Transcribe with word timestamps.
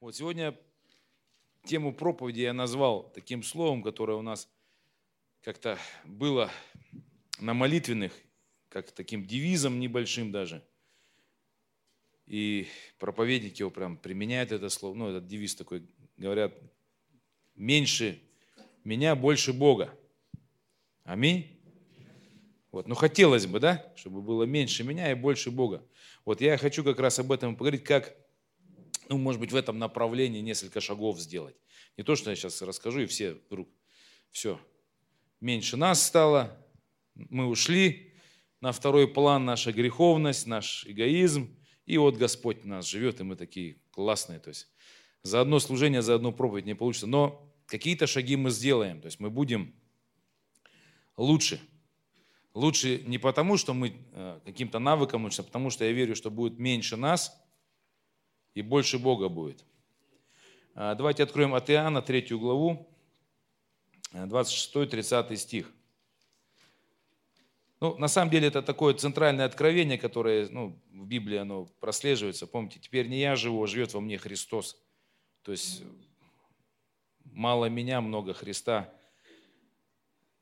Вот 0.00 0.16
сегодня 0.16 0.58
тему 1.64 1.92
проповеди 1.92 2.40
я 2.40 2.54
назвал 2.54 3.12
таким 3.14 3.42
словом, 3.42 3.82
которое 3.82 4.16
у 4.16 4.22
нас 4.22 4.48
как-то 5.42 5.78
было 6.06 6.50
на 7.38 7.52
молитвенных, 7.52 8.10
как 8.70 8.90
таким 8.92 9.26
девизом 9.26 9.78
небольшим 9.78 10.32
даже. 10.32 10.64
И 12.24 12.66
проповедники 12.98 13.60
его 13.60 13.70
прям 13.70 13.98
применяют 13.98 14.52
это 14.52 14.70
слово, 14.70 14.94
ну, 14.94 15.10
этот 15.10 15.26
девиз 15.26 15.54
такой, 15.54 15.86
говорят, 16.16 16.54
меньше 17.54 18.22
меня, 18.84 19.14
больше 19.14 19.52
Бога. 19.52 19.94
Аминь. 21.04 21.60
Вот. 22.72 22.88
Ну, 22.88 22.94
хотелось 22.94 23.44
бы, 23.44 23.60
да, 23.60 23.92
чтобы 23.96 24.22
было 24.22 24.44
меньше 24.44 24.82
меня 24.82 25.10
и 25.10 25.14
больше 25.14 25.50
Бога. 25.50 25.86
Вот 26.24 26.40
я 26.40 26.56
хочу 26.56 26.82
как 26.84 26.98
раз 27.00 27.18
об 27.18 27.32
этом 27.32 27.54
поговорить, 27.54 27.84
как 27.84 28.16
ну, 29.10 29.18
может 29.18 29.40
быть, 29.40 29.50
в 29.50 29.56
этом 29.56 29.78
направлении 29.78 30.40
несколько 30.40 30.80
шагов 30.80 31.18
сделать. 31.18 31.56
Не 31.96 32.04
то, 32.04 32.14
что 32.14 32.30
я 32.30 32.36
сейчас 32.36 32.62
расскажу, 32.62 33.00
и 33.00 33.06
все 33.06 33.32
вдруг, 33.32 33.68
все, 34.30 34.60
меньше 35.40 35.76
нас 35.76 36.06
стало, 36.06 36.56
мы 37.16 37.48
ушли, 37.48 38.14
на 38.60 38.70
второй 38.70 39.08
план 39.08 39.44
наша 39.44 39.72
греховность, 39.72 40.46
наш 40.46 40.86
эгоизм, 40.86 41.56
и 41.86 41.98
вот 41.98 42.16
Господь 42.18 42.64
нас 42.64 42.86
живет, 42.86 43.18
и 43.18 43.24
мы 43.24 43.34
такие 43.34 43.78
классные. 43.90 44.38
То 44.38 44.50
есть 44.50 44.68
за 45.24 45.40
одно 45.40 45.58
служение, 45.58 46.02
за 46.02 46.14
одну 46.14 46.30
проповедь 46.30 46.66
не 46.66 46.74
получится, 46.74 47.08
но 47.08 47.52
какие-то 47.66 48.06
шаги 48.06 48.36
мы 48.36 48.50
сделаем, 48.50 49.00
то 49.00 49.06
есть 49.06 49.18
мы 49.18 49.28
будем 49.28 49.74
лучше. 51.16 51.60
Лучше 52.54 53.02
не 53.06 53.18
потому, 53.18 53.56
что 53.56 53.74
мы 53.74 53.92
э, 54.12 54.40
каким-то 54.44 54.78
навыком 54.78 55.24
учимся, 55.24 55.42
а 55.42 55.44
потому 55.46 55.70
что 55.70 55.84
я 55.84 55.90
верю, 55.90 56.14
что 56.14 56.30
будет 56.30 56.60
меньше 56.60 56.96
нас– 56.96 57.36
и 58.60 58.62
больше 58.62 58.98
Бога 58.98 59.28
будет. 59.28 59.64
А, 60.74 60.94
давайте 60.94 61.22
откроем 61.22 61.54
от 61.54 61.68
Иоанна 61.70 62.02
третью 62.02 62.38
главу, 62.38 62.86
26-30 64.12 65.36
стих. 65.36 65.72
Ну, 67.80 67.96
на 67.96 68.08
самом 68.08 68.30
деле 68.30 68.48
это 68.48 68.60
такое 68.60 68.92
центральное 68.92 69.46
откровение, 69.46 69.96
которое 69.96 70.48
ну, 70.50 70.78
в 70.92 71.06
Библии 71.06 71.38
оно 71.38 71.64
прослеживается. 71.80 72.46
Помните, 72.46 72.78
теперь 72.78 73.08
не 73.08 73.18
я 73.18 73.36
живу, 73.36 73.64
а 73.64 73.66
живет 73.66 73.94
во 73.94 74.00
мне 74.00 74.18
Христос. 74.18 74.78
То 75.42 75.52
есть 75.52 75.82
мало 77.24 77.66
меня, 77.66 78.02
много 78.02 78.34
Христа. 78.34 78.92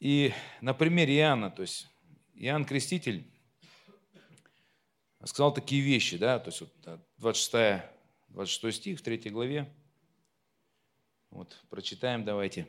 И 0.00 0.32
на 0.60 0.74
примере 0.74 1.16
Иоанна, 1.18 1.50
то 1.50 1.62
есть 1.62 1.86
Иоанн 2.34 2.64
Креститель 2.64 3.24
сказал 5.24 5.54
такие 5.54 5.82
вещи, 5.82 6.16
да, 6.16 6.40
то 6.40 6.50
есть 6.50 6.60
вот 6.60 7.00
26 7.18 7.52
26 8.28 8.76
стих 8.76 8.98
в 8.98 9.02
3 9.02 9.30
главе. 9.30 9.72
Вот, 11.30 11.62
прочитаем 11.68 12.24
давайте. 12.24 12.66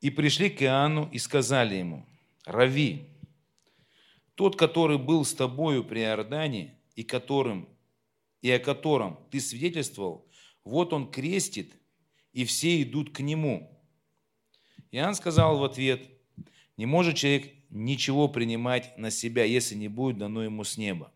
И 0.00 0.10
пришли 0.10 0.50
к 0.50 0.62
Иоанну 0.62 1.08
и 1.10 1.18
сказали 1.18 1.76
ему, 1.76 2.06
Рави, 2.44 3.08
тот, 4.36 4.56
который 4.56 4.98
был 4.98 5.24
с 5.24 5.34
тобою 5.34 5.82
при 5.82 6.00
Иордане, 6.02 6.78
и, 6.94 7.02
которым, 7.02 7.68
и 8.40 8.50
о 8.50 8.58
котором 8.58 9.18
ты 9.30 9.40
свидетельствовал, 9.40 10.28
вот 10.62 10.92
он 10.92 11.10
крестит, 11.10 11.74
и 12.32 12.44
все 12.44 12.82
идут 12.82 13.14
к 13.14 13.20
нему. 13.20 13.75
Иоанн 14.90 15.14
сказал 15.14 15.58
в 15.58 15.64
ответ, 15.64 16.08
не 16.76 16.86
может 16.86 17.16
человек 17.16 17.52
ничего 17.70 18.28
принимать 18.28 18.96
на 18.98 19.10
себя, 19.10 19.44
если 19.44 19.74
не 19.74 19.88
будет 19.88 20.18
дано 20.18 20.42
ему 20.44 20.64
с 20.64 20.76
неба. 20.76 21.12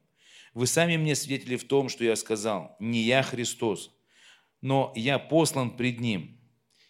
Вы 0.55 0.67
сами 0.67 0.97
мне 0.97 1.15
свидетели 1.15 1.57
в 1.57 1.65
том, 1.65 1.89
что 1.89 2.05
я 2.05 2.17
сказал, 2.17 2.77
не 2.81 3.01
я 3.03 3.23
Христос, 3.23 3.95
но 4.61 4.93
я 4.97 5.19
послан 5.19 5.77
пред 5.77 6.01
Ним. 6.01 6.37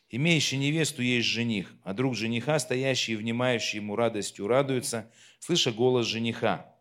Имеющий 0.08 0.56
невесту 0.56 1.02
есть 1.02 1.28
жених, 1.28 1.72
а 1.84 1.92
друг 1.92 2.16
жениха, 2.16 2.58
стоящий 2.58 3.12
и 3.12 3.16
внимающий 3.16 3.78
ему 3.78 3.94
радостью, 3.94 4.48
радуется, 4.48 5.10
слыша 5.38 5.70
голос 5.70 6.06
жениха. 6.06 6.74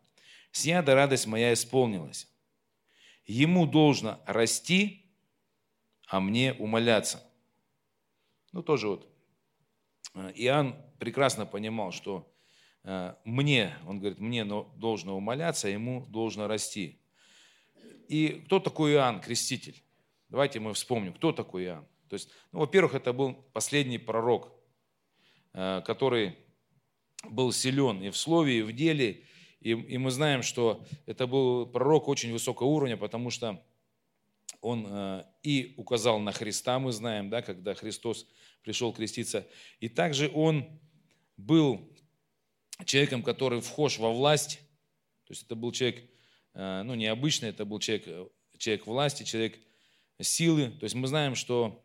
Сия 0.52 0.82
да 0.82 0.96
радость 0.96 1.28
моя 1.28 1.54
исполнилась. 1.54 2.28
Ему 3.28 3.68
должно 3.68 4.20
расти, 4.26 5.06
а 6.08 6.20
мне 6.20 6.54
умоляться. 6.54 7.24
Ну, 8.52 8.64
тоже 8.64 8.88
вот 8.88 9.08
Иоанн 10.36 10.76
прекрасно 11.00 11.46
понимал, 11.46 11.92
что 11.92 12.32
э, 12.84 13.16
мне, 13.24 13.76
он 13.88 14.00
говорит, 14.00 14.20
мне 14.20 14.46
должно 14.46 15.16
умоляться, 15.16 15.68
а 15.68 15.72
ему 15.72 16.06
должно 16.08 16.48
расти. 16.48 17.00
И 18.08 18.42
кто 18.46 18.60
такой 18.60 18.94
Иоанн, 18.94 19.22
креститель? 19.22 19.82
Давайте 20.30 20.60
мы 20.60 20.74
вспомним, 20.74 21.14
кто 21.14 21.32
такой 21.32 21.66
Иоанн. 21.66 21.86
То 22.10 22.16
есть, 22.16 22.30
ну, 22.52 22.60
во-первых, 22.60 22.96
это 22.96 23.14
был 23.14 23.34
последний 23.54 23.98
пророк, 23.98 24.52
э, 25.54 25.82
который 25.86 26.38
был 27.30 27.52
силен 27.52 28.02
и 28.02 28.10
в 28.10 28.18
слове, 28.18 28.60
и 28.60 28.62
в 28.62 28.74
деле. 28.74 29.24
И, 29.62 29.72
и 29.72 29.98
мы 29.98 30.12
знаем, 30.12 30.42
что 30.42 30.86
это 31.06 31.28
был 31.28 31.66
пророк 31.66 32.08
очень 32.08 32.32
высокого 32.32 32.68
уровня, 32.68 32.98
потому 32.98 33.30
что 33.30 33.62
он 34.62 35.24
и 35.44 35.74
указал 35.78 36.20
на 36.20 36.32
Христа, 36.32 36.80
мы 36.80 36.92
знаем, 36.92 37.30
да, 37.30 37.42
когда 37.42 37.74
Христос 37.74 38.26
пришел 38.64 38.94
креститься. 38.94 39.48
И 39.80 39.90
также 39.90 40.32
он 40.34 40.80
был 41.38 41.92
человеком, 42.86 43.24
который 43.24 43.62
вхож 43.62 43.98
во 43.98 44.12
власть. 44.12 44.60
То 45.26 45.32
есть 45.32 45.44
это 45.44 45.56
был 45.56 45.72
человек, 45.72 46.10
э, 46.54 46.84
ну, 46.84 46.96
необычный, 46.96 47.50
это 47.50 47.66
был 47.66 47.80
человек, 47.80 48.08
э, 48.08 48.28
человек 48.58 48.88
власти, 48.88 49.24
человек 49.24 49.60
силы. 50.22 50.70
То 50.72 50.84
есть 50.84 50.96
мы 50.96 51.08
знаем, 51.08 51.36
что 51.36 51.84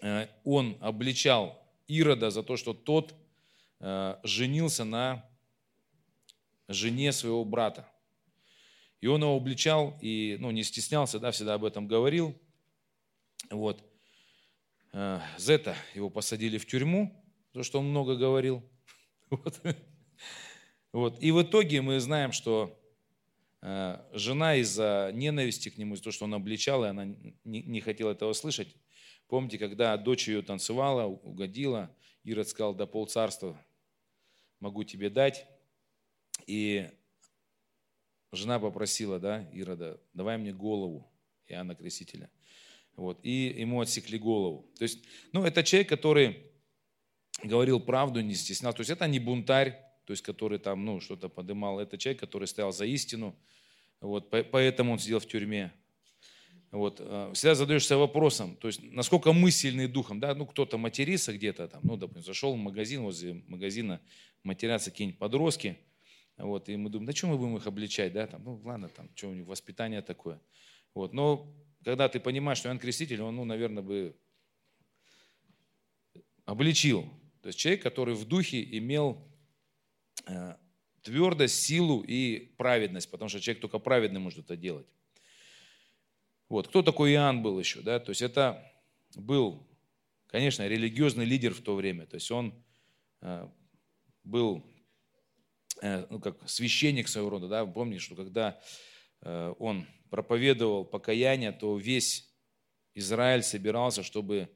э, 0.00 0.28
он 0.44 0.78
обличал 0.80 1.62
Ирода 1.86 2.30
за 2.30 2.42
то, 2.42 2.56
что 2.56 2.74
тот 2.74 3.14
женился 4.24 4.84
на 4.84 5.28
жене 6.66 7.12
своего 7.12 7.44
брата. 7.44 7.86
И 9.02 9.06
он 9.06 9.22
его 9.22 9.36
обличал 9.36 9.98
и 10.00 10.38
ну, 10.40 10.50
не 10.50 10.62
стеснялся, 10.62 11.18
да, 11.20 11.30
всегда 11.30 11.54
об 11.54 11.64
этом 11.64 11.86
говорил. 11.86 12.34
Вот. 13.50 13.84
Э, 14.98 15.20
Зета 15.36 15.76
его 15.94 16.08
посадили 16.08 16.56
в 16.56 16.64
тюрьму, 16.66 17.22
потому 17.48 17.64
что 17.64 17.80
он 17.80 17.90
много 17.90 18.16
говорил. 18.16 18.62
Вот. 19.28 19.60
Вот. 20.92 21.22
И 21.22 21.32
в 21.32 21.42
итоге 21.42 21.82
мы 21.82 21.98
знаем, 22.00 22.30
что 22.32 22.80
э, 23.60 23.98
жена 24.12 24.54
из-за 24.54 25.10
ненависти 25.12 25.68
к 25.68 25.76
нему, 25.76 25.94
из-за 25.94 26.04
того, 26.04 26.12
что 26.12 26.24
он 26.24 26.34
обличал, 26.34 26.84
и 26.84 26.88
она 26.88 27.04
не, 27.44 27.80
хотела 27.80 28.12
этого 28.12 28.32
слышать. 28.32 28.74
Помните, 29.26 29.58
когда 29.58 29.96
дочь 29.98 30.28
ее 30.28 30.42
танцевала, 30.42 31.04
угодила, 31.06 31.94
Ирод 32.22 32.48
сказал, 32.48 32.72
да 32.74 32.86
полцарства 32.86 33.60
могу 34.60 34.84
тебе 34.84 35.10
дать. 35.10 35.46
И 36.46 36.88
жена 38.32 38.60
попросила, 38.60 39.18
да, 39.18 39.42
Ирода, 39.52 40.00
давай 40.14 40.38
мне 40.38 40.54
голову 40.54 41.12
Иоанна 41.48 41.74
Крестителя. 41.74 42.30
Вот, 42.96 43.20
и 43.22 43.54
ему 43.58 43.80
отсекли 43.80 44.18
голову. 44.18 44.70
То 44.78 44.84
есть, 44.84 45.04
ну, 45.32 45.44
это 45.44 45.62
человек, 45.62 45.88
который 45.88 46.44
говорил 47.42 47.78
правду, 47.78 48.20
не 48.20 48.34
стеснялся. 48.34 48.78
То 48.78 48.80
есть 48.80 48.90
это 48.90 49.06
не 49.06 49.18
бунтарь, 49.18 49.78
то 50.06 50.12
есть 50.12 50.22
который 50.22 50.58
там, 50.58 50.84
ну, 50.84 51.00
что-то 51.00 51.28
подымал. 51.28 51.78
Это 51.78 51.98
человек, 51.98 52.20
который 52.20 52.48
стоял 52.48 52.72
за 52.72 52.86
истину. 52.86 53.36
Вот, 54.00 54.30
поэтому 54.30 54.92
он 54.92 54.98
сидел 54.98 55.18
в 55.18 55.26
тюрьме. 55.26 55.72
Вот, 56.70 57.00
э, 57.00 57.30
всегда 57.34 57.54
задаешься 57.54 57.96
вопросом, 57.96 58.56
то 58.56 58.66
есть 58.66 58.82
насколько 58.82 59.32
мы 59.32 59.50
сильны 59.50 59.86
духом, 59.86 60.18
да, 60.18 60.34
ну 60.34 60.44
кто-то 60.44 60.76
матерится 60.76 61.32
где-то 61.32 61.68
там, 61.68 61.80
ну, 61.84 61.96
допустим, 61.96 62.24
зашел 62.24 62.54
в 62.54 62.58
магазин, 62.58 63.02
возле 63.02 63.44
магазина 63.46 64.00
матерятся 64.42 64.90
какие-нибудь 64.90 65.18
подростки, 65.18 65.78
вот, 66.36 66.68
и 66.68 66.76
мы 66.76 66.90
думаем, 66.90 67.06
да 67.06 67.12
что 67.14 67.28
мы 67.28 67.38
будем 67.38 67.56
их 67.56 67.66
обличать, 67.66 68.12
да, 68.12 68.26
там, 68.26 68.42
ну, 68.44 68.60
ладно, 68.64 68.88
там, 68.88 69.08
что 69.14 69.28
у 69.28 69.32
них 69.32 69.46
воспитание 69.46 70.02
такое. 70.02 70.40
Вот, 70.92 71.14
но 71.14 71.54
когда 71.86 72.08
ты 72.08 72.18
понимаешь, 72.18 72.58
что 72.58 72.68
Иоанн 72.68 72.80
Креститель, 72.80 73.22
он, 73.22 73.36
ну, 73.36 73.44
наверное, 73.44 73.80
бы 73.80 74.16
обличил. 76.44 77.08
То 77.42 77.46
есть 77.46 77.60
человек, 77.60 77.80
который 77.80 78.16
в 78.16 78.24
духе 78.24 78.60
имел 78.76 79.24
э, 80.26 80.56
твердость, 81.02 81.62
силу 81.62 82.02
и 82.02 82.52
праведность, 82.56 83.08
потому 83.08 83.28
что 83.28 83.38
человек 83.38 83.60
только 83.60 83.78
праведный 83.78 84.18
может 84.18 84.40
это 84.40 84.56
делать. 84.56 84.88
Вот. 86.48 86.66
Кто 86.66 86.82
такой 86.82 87.12
Иоанн 87.12 87.40
был 87.40 87.56
еще? 87.60 87.82
Да? 87.82 88.00
То 88.00 88.10
есть 88.10 88.20
это 88.20 88.68
был, 89.14 89.64
конечно, 90.26 90.66
религиозный 90.66 91.24
лидер 91.24 91.54
в 91.54 91.60
то 91.60 91.76
время. 91.76 92.04
То 92.06 92.16
есть 92.16 92.32
он 92.32 92.52
э, 93.20 93.48
был 94.24 94.66
э, 95.82 96.04
ну, 96.10 96.18
как 96.18 96.50
священник 96.50 97.06
своего 97.06 97.30
рода. 97.30 97.46
Да? 97.46 97.64
Помните, 97.64 98.00
что 98.00 98.16
когда 98.16 98.60
он 99.58 99.86
проповедовал 100.10 100.84
покаяние, 100.84 101.52
то 101.52 101.76
весь 101.76 102.30
Израиль 102.94 103.42
собирался, 103.42 104.02
чтобы 104.02 104.48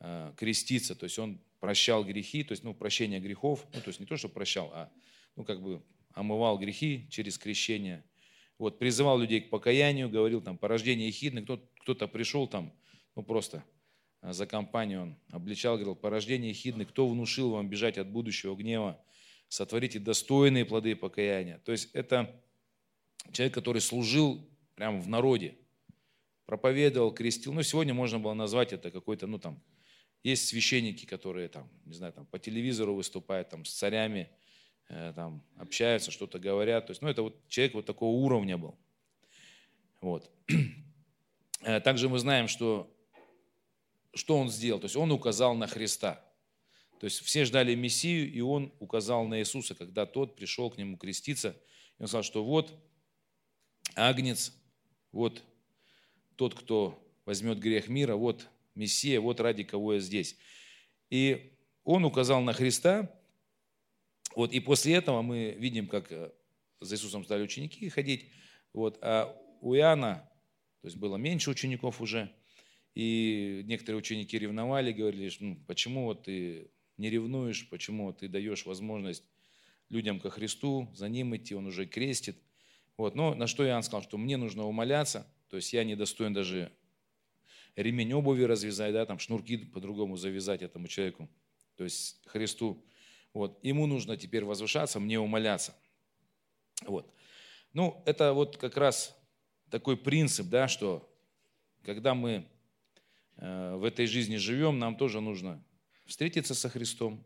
э, 0.00 0.32
креститься. 0.36 0.94
То 0.94 1.04
есть 1.04 1.18
он 1.18 1.40
прощал 1.60 2.04
грехи, 2.04 2.44
то 2.44 2.52
есть, 2.52 2.62
ну, 2.62 2.74
прощение 2.74 3.20
грехов, 3.20 3.66
ну, 3.74 3.80
то 3.80 3.88
есть 3.88 4.00
не 4.00 4.06
то, 4.06 4.16
что 4.16 4.28
прощал, 4.28 4.70
а, 4.72 4.90
ну, 5.36 5.44
как 5.44 5.60
бы 5.62 5.82
омывал 6.14 6.58
грехи 6.58 7.06
через 7.10 7.38
крещение. 7.38 8.04
Вот, 8.58 8.78
призывал 8.78 9.18
людей 9.18 9.40
к 9.40 9.50
покаянию, 9.50 10.08
говорил 10.08 10.40
там, 10.40 10.58
порождение 10.58 11.08
ехидны, 11.08 11.42
кто, 11.42 11.60
кто-то 11.80 12.08
пришел 12.08 12.46
там, 12.46 12.72
ну, 13.14 13.22
просто 13.22 13.64
а, 14.20 14.32
за 14.32 14.46
компанию 14.46 15.02
он 15.02 15.16
обличал, 15.30 15.76
говорил, 15.76 15.94
порождение 15.94 16.50
ехидны, 16.50 16.84
кто 16.84 17.08
внушил 17.08 17.50
вам 17.50 17.68
бежать 17.68 17.98
от 17.98 18.08
будущего 18.08 18.54
гнева, 18.56 19.00
сотворите 19.48 19.98
достойные 19.98 20.64
плоды 20.64 20.94
покаяния. 20.96 21.58
То 21.64 21.72
есть 21.72 21.90
это 21.94 22.40
человек, 23.32 23.54
который 23.54 23.80
служил 23.80 24.48
прямо 24.78 25.00
в 25.00 25.08
народе, 25.08 25.56
проповедовал, 26.46 27.12
крестил. 27.12 27.52
Ну, 27.52 27.64
сегодня 27.64 27.94
можно 27.94 28.20
было 28.20 28.32
назвать 28.32 28.72
это 28.72 28.92
какой-то, 28.92 29.26
ну, 29.26 29.40
там, 29.40 29.60
есть 30.22 30.46
священники, 30.46 31.04
которые 31.04 31.48
там, 31.48 31.68
не 31.84 31.94
знаю, 31.94 32.12
там 32.12 32.26
по 32.26 32.38
телевизору 32.38 32.94
выступают, 32.94 33.48
там 33.48 33.64
с 33.64 33.72
царями 33.74 34.30
э, 34.88 35.12
там 35.16 35.42
общаются, 35.56 36.12
что-то 36.12 36.38
говорят. 36.38 36.86
То 36.86 36.92
есть, 36.92 37.02
ну, 37.02 37.08
это 37.08 37.22
вот 37.22 37.48
человек 37.48 37.74
вот 37.74 37.86
такого 37.86 38.14
уровня 38.24 38.56
был. 38.56 38.78
Вот. 40.00 40.30
Э, 41.62 41.80
также 41.80 42.08
мы 42.08 42.20
знаем, 42.20 42.46
что, 42.46 42.88
что 44.14 44.38
он 44.38 44.48
сделал. 44.48 44.78
То 44.78 44.84
есть 44.84 44.94
он 44.94 45.10
указал 45.10 45.56
на 45.56 45.66
Христа. 45.66 46.24
То 47.00 47.06
есть 47.06 47.20
все 47.24 47.44
ждали 47.44 47.74
Мессию, 47.74 48.32
и 48.32 48.40
он 48.40 48.72
указал 48.78 49.26
на 49.26 49.40
Иисуса, 49.40 49.74
когда 49.74 50.06
тот 50.06 50.36
пришел 50.36 50.70
к 50.70 50.78
нему 50.78 50.96
креститься. 50.96 51.60
И 51.98 52.02
он 52.02 52.06
сказал, 52.06 52.22
что 52.22 52.44
вот 52.44 52.72
Агнец, 53.96 54.52
вот 55.12 55.42
тот, 56.36 56.54
кто 56.54 57.02
возьмет 57.24 57.58
грех 57.58 57.88
мира, 57.88 58.14
вот 58.16 58.48
Мессия, 58.74 59.20
вот 59.20 59.40
ради 59.40 59.64
кого 59.64 59.94
я 59.94 60.00
здесь. 60.00 60.36
И 61.10 61.52
он 61.84 62.04
указал 62.04 62.40
на 62.42 62.52
Христа, 62.52 63.14
вот, 64.34 64.52
и 64.52 64.60
после 64.60 64.94
этого 64.94 65.22
мы 65.22 65.56
видим, 65.58 65.88
как 65.88 66.12
э, 66.12 66.30
за 66.80 66.94
Иисусом 66.94 67.24
стали 67.24 67.42
ученики 67.42 67.88
ходить, 67.88 68.30
вот, 68.72 68.98
а 69.02 69.36
у 69.60 69.74
Иоанна, 69.74 70.30
то 70.80 70.86
есть 70.86 70.96
было 70.96 71.16
меньше 71.16 71.50
учеников 71.50 72.00
уже, 72.00 72.32
и 72.94 73.62
некоторые 73.64 73.98
ученики 73.98 74.38
ревновали, 74.38 74.92
говорили, 74.92 75.32
ну, 75.40 75.56
почему 75.66 76.04
вот 76.04 76.24
ты 76.24 76.70
не 76.96 77.10
ревнуешь, 77.10 77.68
почему 77.68 78.12
ты 78.12 78.28
даешь 78.28 78.66
возможность 78.66 79.24
людям 79.88 80.20
ко 80.20 80.30
Христу, 80.30 80.88
за 80.94 81.08
ним 81.08 81.34
идти, 81.36 81.54
он 81.54 81.66
уже 81.66 81.86
крестит. 81.86 82.36
Вот. 82.98 83.14
Но 83.14 83.34
на 83.34 83.46
что 83.46 83.64
Иоанн 83.64 83.82
сказал, 83.82 84.02
что 84.02 84.18
мне 84.18 84.36
нужно 84.36 84.66
умоляться, 84.66 85.26
то 85.48 85.56
есть 85.56 85.72
я 85.72 85.84
не 85.84 85.94
достоин 85.94 86.34
даже 86.34 86.70
ремень 87.76 88.12
обуви 88.12 88.42
развязать, 88.42 88.92
да, 88.92 89.06
там 89.06 89.20
шнурки 89.20 89.56
по-другому 89.56 90.16
завязать 90.16 90.62
этому 90.62 90.88
человеку, 90.88 91.28
то 91.76 91.84
есть 91.84 92.20
Христу. 92.26 92.84
Вот. 93.32 93.58
Ему 93.62 93.86
нужно 93.86 94.16
теперь 94.16 94.44
возвышаться, 94.44 94.98
мне 94.98 95.18
умоляться. 95.20 95.74
Вот. 96.82 97.14
Ну, 97.72 98.02
это 98.04 98.32
вот 98.32 98.56
как 98.56 98.76
раз 98.76 99.16
такой 99.70 99.96
принцип, 99.96 100.48
да, 100.48 100.66
что 100.66 101.08
когда 101.84 102.14
мы 102.14 102.48
э, 103.36 103.76
в 103.76 103.84
этой 103.84 104.06
жизни 104.06 104.36
живем, 104.36 104.80
нам 104.80 104.96
тоже 104.96 105.20
нужно 105.20 105.64
встретиться 106.04 106.54
со 106.54 106.68
Христом, 106.68 107.24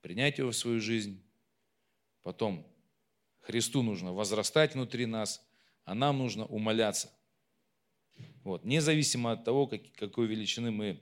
принять 0.00 0.38
Его 0.38 0.50
в 0.50 0.56
свою 0.56 0.80
жизнь, 0.80 1.22
потом 2.22 2.66
Христу 3.48 3.82
нужно 3.82 4.12
возрастать 4.12 4.74
внутри 4.74 5.06
нас, 5.06 5.42
а 5.84 5.94
нам 5.94 6.18
нужно 6.18 6.44
умоляться. 6.44 7.10
Вот. 8.44 8.62
Независимо 8.62 9.32
от 9.32 9.44
того, 9.44 9.66
как, 9.66 9.80
какой 9.94 10.26
величины 10.26 10.70
мы 10.70 11.00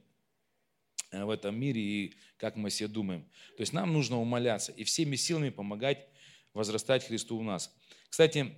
э, 1.10 1.25
в 1.25 1.31
этом 1.31 1.58
мире 1.58 1.81
и 1.82 2.14
как 2.37 2.54
мы 2.54 2.70
себе 2.70 2.87
думаем. 2.87 3.25
То 3.56 3.62
есть 3.62 3.72
нам 3.72 3.93
нужно 3.93 4.20
умоляться 4.20 4.70
и 4.70 4.84
всеми 4.84 5.16
силами 5.16 5.50
помогать 5.50 6.06
возрастать 6.52 7.04
Христу 7.04 7.37
у 7.37 7.43
нас. 7.43 7.75
Кстати, 8.08 8.54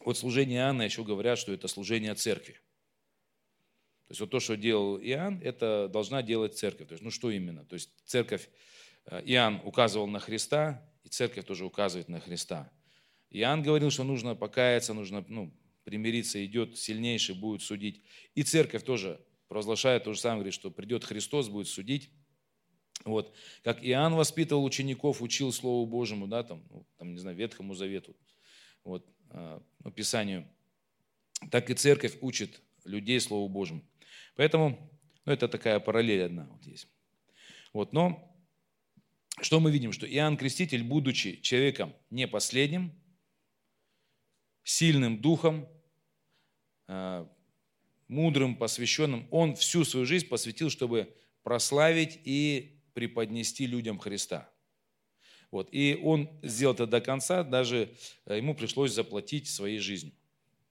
вот 0.00 0.18
служение 0.18 0.58
Иоанна 0.58 0.82
еще 0.82 1.04
говорят, 1.04 1.38
что 1.38 1.54
это 1.54 1.68
служение 1.68 2.14
церкви. 2.14 2.52
То 2.52 4.10
есть 4.10 4.20
вот 4.20 4.28
то, 4.28 4.40
что 4.40 4.58
делал 4.58 4.98
Иоанн, 4.98 5.40
это 5.42 5.88
должна 5.90 6.22
делать 6.22 6.58
церковь. 6.58 6.88
То 6.88 6.92
есть, 6.92 7.02
ну 7.02 7.10
что 7.10 7.30
именно? 7.30 7.64
То 7.64 7.76
есть 7.76 7.88
церковь, 8.04 8.50
э, 9.06 9.22
Иоанн 9.24 9.62
указывал 9.64 10.06
на 10.06 10.18
Христа, 10.18 10.86
и 11.04 11.08
церковь 11.08 11.44
тоже 11.44 11.64
указывает 11.64 12.08
на 12.08 12.20
Христа. 12.20 12.70
Иоанн 13.30 13.62
говорил, 13.62 13.90
что 13.90 14.04
нужно 14.04 14.34
покаяться, 14.34 14.94
нужно 14.94 15.24
ну, 15.28 15.52
примириться, 15.84 16.44
идет 16.44 16.78
сильнейший, 16.78 17.34
будет 17.34 17.62
судить. 17.62 18.02
И 18.34 18.42
церковь 18.42 18.84
тоже 18.84 19.24
провозглашает 19.48 20.04
то 20.04 20.12
же 20.12 20.20
самое, 20.20 20.38
говорит, 20.38 20.54
что 20.54 20.70
придет 20.70 21.04
Христос, 21.04 21.48
будет 21.48 21.68
судить. 21.68 22.10
Вот. 23.04 23.34
Как 23.62 23.84
Иоанн 23.84 24.14
воспитывал 24.14 24.64
учеников, 24.64 25.20
учил 25.20 25.52
Слову 25.52 25.86
Божьему, 25.86 26.26
да, 26.26 26.42
там, 26.42 26.64
ну, 26.70 26.86
там, 26.96 27.12
не 27.12 27.18
знаю, 27.18 27.36
Ветхому 27.36 27.74
Завету, 27.74 28.16
вот, 28.82 29.06
э, 29.30 29.60
ну, 29.82 29.90
Писанию, 29.90 30.48
так 31.50 31.68
и 31.70 31.74
церковь 31.74 32.16
учит 32.20 32.62
людей 32.84 33.20
Слову 33.20 33.48
Божьему. 33.48 33.82
Поэтому, 34.36 34.90
ну, 35.24 35.32
это 35.32 35.48
такая 35.48 35.80
параллель 35.80 36.24
одна 36.24 36.46
вот 36.50 36.64
есть. 36.64 36.88
Вот, 37.72 37.92
но 37.92 38.33
что 39.40 39.60
мы 39.60 39.70
видим? 39.70 39.92
Что 39.92 40.06
Иоанн 40.06 40.36
Креститель, 40.36 40.84
будучи 40.84 41.40
человеком 41.40 41.94
не 42.10 42.26
последним, 42.28 42.92
сильным 44.62 45.20
духом, 45.20 45.68
э, 46.88 47.26
мудрым, 48.08 48.56
посвященным, 48.56 49.26
он 49.30 49.56
всю 49.56 49.84
свою 49.84 50.06
жизнь 50.06 50.28
посвятил, 50.28 50.70
чтобы 50.70 51.14
прославить 51.42 52.20
и 52.24 52.80
преподнести 52.94 53.66
людям 53.66 53.98
Христа. 53.98 54.50
Вот. 55.50 55.68
И 55.72 55.98
он 56.02 56.28
сделал 56.42 56.74
это 56.74 56.86
до 56.86 57.00
конца, 57.00 57.44
даже 57.44 57.94
э, 58.26 58.38
ему 58.38 58.54
пришлось 58.54 58.92
заплатить 58.92 59.48
своей 59.48 59.78
жизнью. 59.78 60.14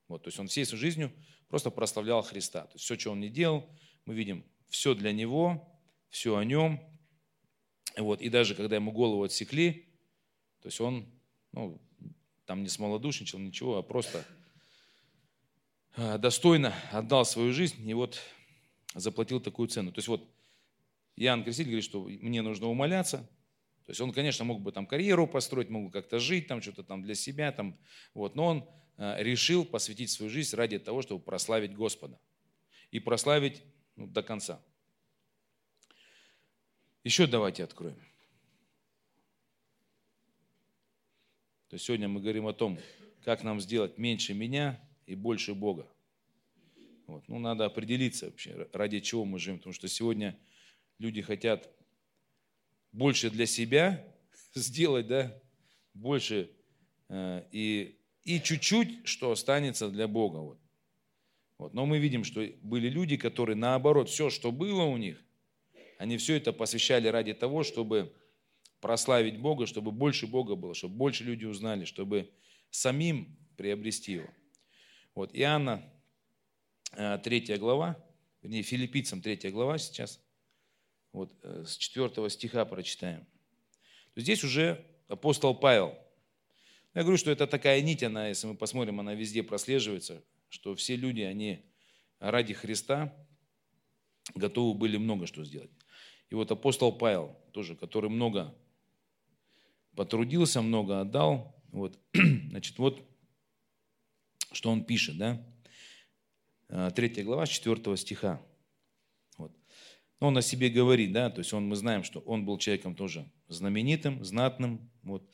Вот. 0.08 0.24
То 0.24 0.30
есть 0.30 0.40
он 0.40 0.48
всей 0.48 0.66
своей 0.66 0.82
жизнью 0.82 1.14
просто 1.48 1.70
прославлял 1.70 2.22
Христа. 2.22 2.64
То 2.64 2.74
есть 2.74 2.86
все, 2.86 2.98
что 2.98 3.12
он 3.12 3.20
не 3.20 3.30
делал, 3.30 3.70
мы 4.06 4.14
видим, 4.14 4.46
все 4.68 4.94
для 4.94 5.12
него, 5.12 5.80
все 6.10 6.36
о 6.36 6.44
нем, 6.44 6.82
вот, 7.98 8.22
и 8.22 8.30
даже 8.30 8.56
когда 8.56 8.76
ему 8.76 8.92
голову 8.92 9.24
отсекли, 9.24 9.86
то 10.62 10.68
есть 10.68 10.80
он 10.82 11.06
ну, 11.52 11.80
там 12.46 12.64
не 12.64 12.70
смолодушничал, 12.70 13.40
ничего, 13.40 13.78
а 13.78 13.84
просто 13.84 14.26
а, 15.96 16.18
достойно 16.18 16.74
отдал 16.92 17.26
свою 17.26 17.54
жизнь 17.54 17.88
и 17.88 17.94
вот 17.94 18.20
заплатил 18.96 19.40
такую 19.40 19.68
цену. 19.68 19.92
То 19.92 20.00
есть 20.00 20.08
вот 20.08 20.28
Иоанн 21.16 21.44
Креститель 21.44 21.70
говорит, 21.70 21.86
что 21.86 22.04
мне 22.04 22.42
нужно 22.42 22.68
умоляться. 22.68 23.30
То 23.86 23.90
есть 23.92 24.02
он, 24.02 24.12
конечно, 24.14 24.46
мог 24.46 24.62
бы 24.62 24.72
там 24.72 24.88
карьеру 24.88 25.28
построить, 25.28 25.70
мог 25.70 25.86
бы 25.86 25.92
как-то 25.92 26.20
жить, 26.20 26.48
там 26.48 26.62
что-то 26.62 26.84
там 26.84 27.04
для 27.04 27.16
себя, 27.16 27.52
там, 27.52 27.78
вот, 28.14 28.36
но 28.36 28.46
он 28.46 28.70
а, 28.98 29.22
решил 29.22 29.66
посвятить 29.66 30.10
свою 30.10 30.32
жизнь 30.32 30.56
ради 30.56 30.80
того, 30.80 31.02
чтобы 31.02 31.22
прославить 31.24 31.76
Господа. 31.76 32.20
И 32.92 33.00
прославить 33.00 33.62
ну, 33.96 34.08
до 34.08 34.24
конца. 34.24 34.62
Еще 37.04 37.28
давайте 37.28 37.66
откроем. 37.66 37.98
То 41.68 41.74
есть 41.74 41.86
сегодня 41.86 42.08
мы 42.08 42.22
говорим 42.22 42.48
о 42.48 42.54
том, 42.54 42.80
как 43.26 43.44
нам 43.44 43.60
сделать 43.60 43.98
меньше 43.98 44.34
меня 44.34 44.80
и 45.06 45.16
больше 45.16 45.54
Бога. 45.54 45.86
Вот. 47.08 47.28
Ну, 47.28 47.40
надо 47.40 47.66
определиться 47.66 48.28
вообще, 48.28 48.70
ради 48.72 49.02
чего 49.02 49.26
мы 49.26 49.38
живем. 49.38 49.58
Потому 49.58 49.74
что 49.74 49.90
сегодня 49.90 50.40
люди 50.98 51.22
хотят 51.22 51.70
больше 52.94 53.30
для 53.30 53.48
себя 53.48 54.06
сделать, 54.54 55.08
да, 55.08 55.38
больше 55.94 56.52
э, 57.10 57.46
и, 57.52 58.00
и 58.24 58.40
чуть-чуть, 58.40 59.06
что 59.06 59.32
останется 59.32 59.90
для 59.90 60.08
Бога. 60.08 60.38
Вот. 60.38 60.60
Вот. 61.58 61.74
Но 61.74 61.86
мы 61.86 62.00
видим, 62.00 62.24
что 62.24 62.48
были 62.62 62.88
люди, 62.88 63.18
которые 63.18 63.58
наоборот, 63.58 64.10
все, 64.10 64.30
что 64.30 64.54
было 64.54 64.84
у 64.84 64.96
них– 64.96 65.22
они 65.98 66.18
все 66.18 66.38
это 66.38 66.54
посвящали 66.54 67.08
ради 67.08 67.34
того, 67.34 67.64
чтобы 67.64 68.14
прославить 68.80 69.40
Бога, 69.40 69.66
чтобы 69.66 69.92
больше 69.92 70.28
Бога 70.28 70.56
было, 70.56 70.74
чтобы 70.74 70.96
больше 70.96 71.24
люди 71.24 71.46
узнали, 71.46 71.86
чтобы 71.86 72.32
самим 72.70 73.38
приобрести 73.56 74.14
его. 74.14 74.30
Вот 75.16 75.32
Иоанна, 75.34 75.90
3 76.92 77.18
э, 77.24 77.58
глава, 77.58 78.04
вернее, 78.42 78.64
филиппийцам 78.64 79.22
3 79.22 79.52
глава 79.52 79.78
сейчас, 79.78 80.20
вот 81.12 81.34
э, 81.44 81.64
с 81.66 81.78
4 81.78 82.30
стиха 82.30 82.66
прочитаем. 82.66 83.26
Здесь 84.16 84.44
уже 84.44 84.86
апостол 85.08 85.56
Павел. 85.56 85.98
Я 86.94 87.02
говорю, 87.02 87.18
что 87.18 87.32
это 87.32 87.48
такая 87.48 87.82
нить, 87.82 88.04
она, 88.04 88.28
если 88.28 88.48
мы 88.48 88.56
посмотрим, 88.56 89.00
она 89.00 89.14
везде 89.16 89.44
прослеживается, 89.44 90.24
что 90.50 90.76
все 90.76 90.96
люди, 90.96 91.22
они 91.22 91.66
ради 92.20 92.54
Христа 92.54 93.16
готовы 94.36 94.78
были 94.78 94.98
много 94.98 95.26
что 95.26 95.44
сделать. 95.44 95.72
И 96.30 96.36
вот 96.36 96.52
апостол 96.52 96.92
Павел, 96.92 97.38
тоже, 97.52 97.76
который 97.76 98.10
много 98.10 98.56
потрудился, 99.96 100.62
много 100.62 101.02
отдал, 101.02 101.56
вот, 101.72 102.00
значит, 102.14 102.78
вот, 102.80 103.04
что 104.52 104.72
он 104.72 104.84
пишет, 104.84 105.18
да, 105.18 105.44
3 106.70 107.14
а, 107.20 107.24
глава, 107.24 107.46
4 107.46 107.98
стиха. 107.98 108.42
Вот. 109.38 109.52
Он 110.20 110.38
о 110.38 110.42
себе 110.42 110.70
говорит, 110.70 111.12
да, 111.12 111.30
то 111.30 111.40
есть 111.40 111.54
он, 111.54 111.68
мы 111.68 111.76
знаем, 111.76 112.04
что 112.04 112.20
он 112.22 112.46
был 112.46 112.58
человеком 112.58 112.96
тоже 112.96 113.30
знаменитым, 113.48 114.24
знатным. 114.24 114.90
Вот. 115.04 115.30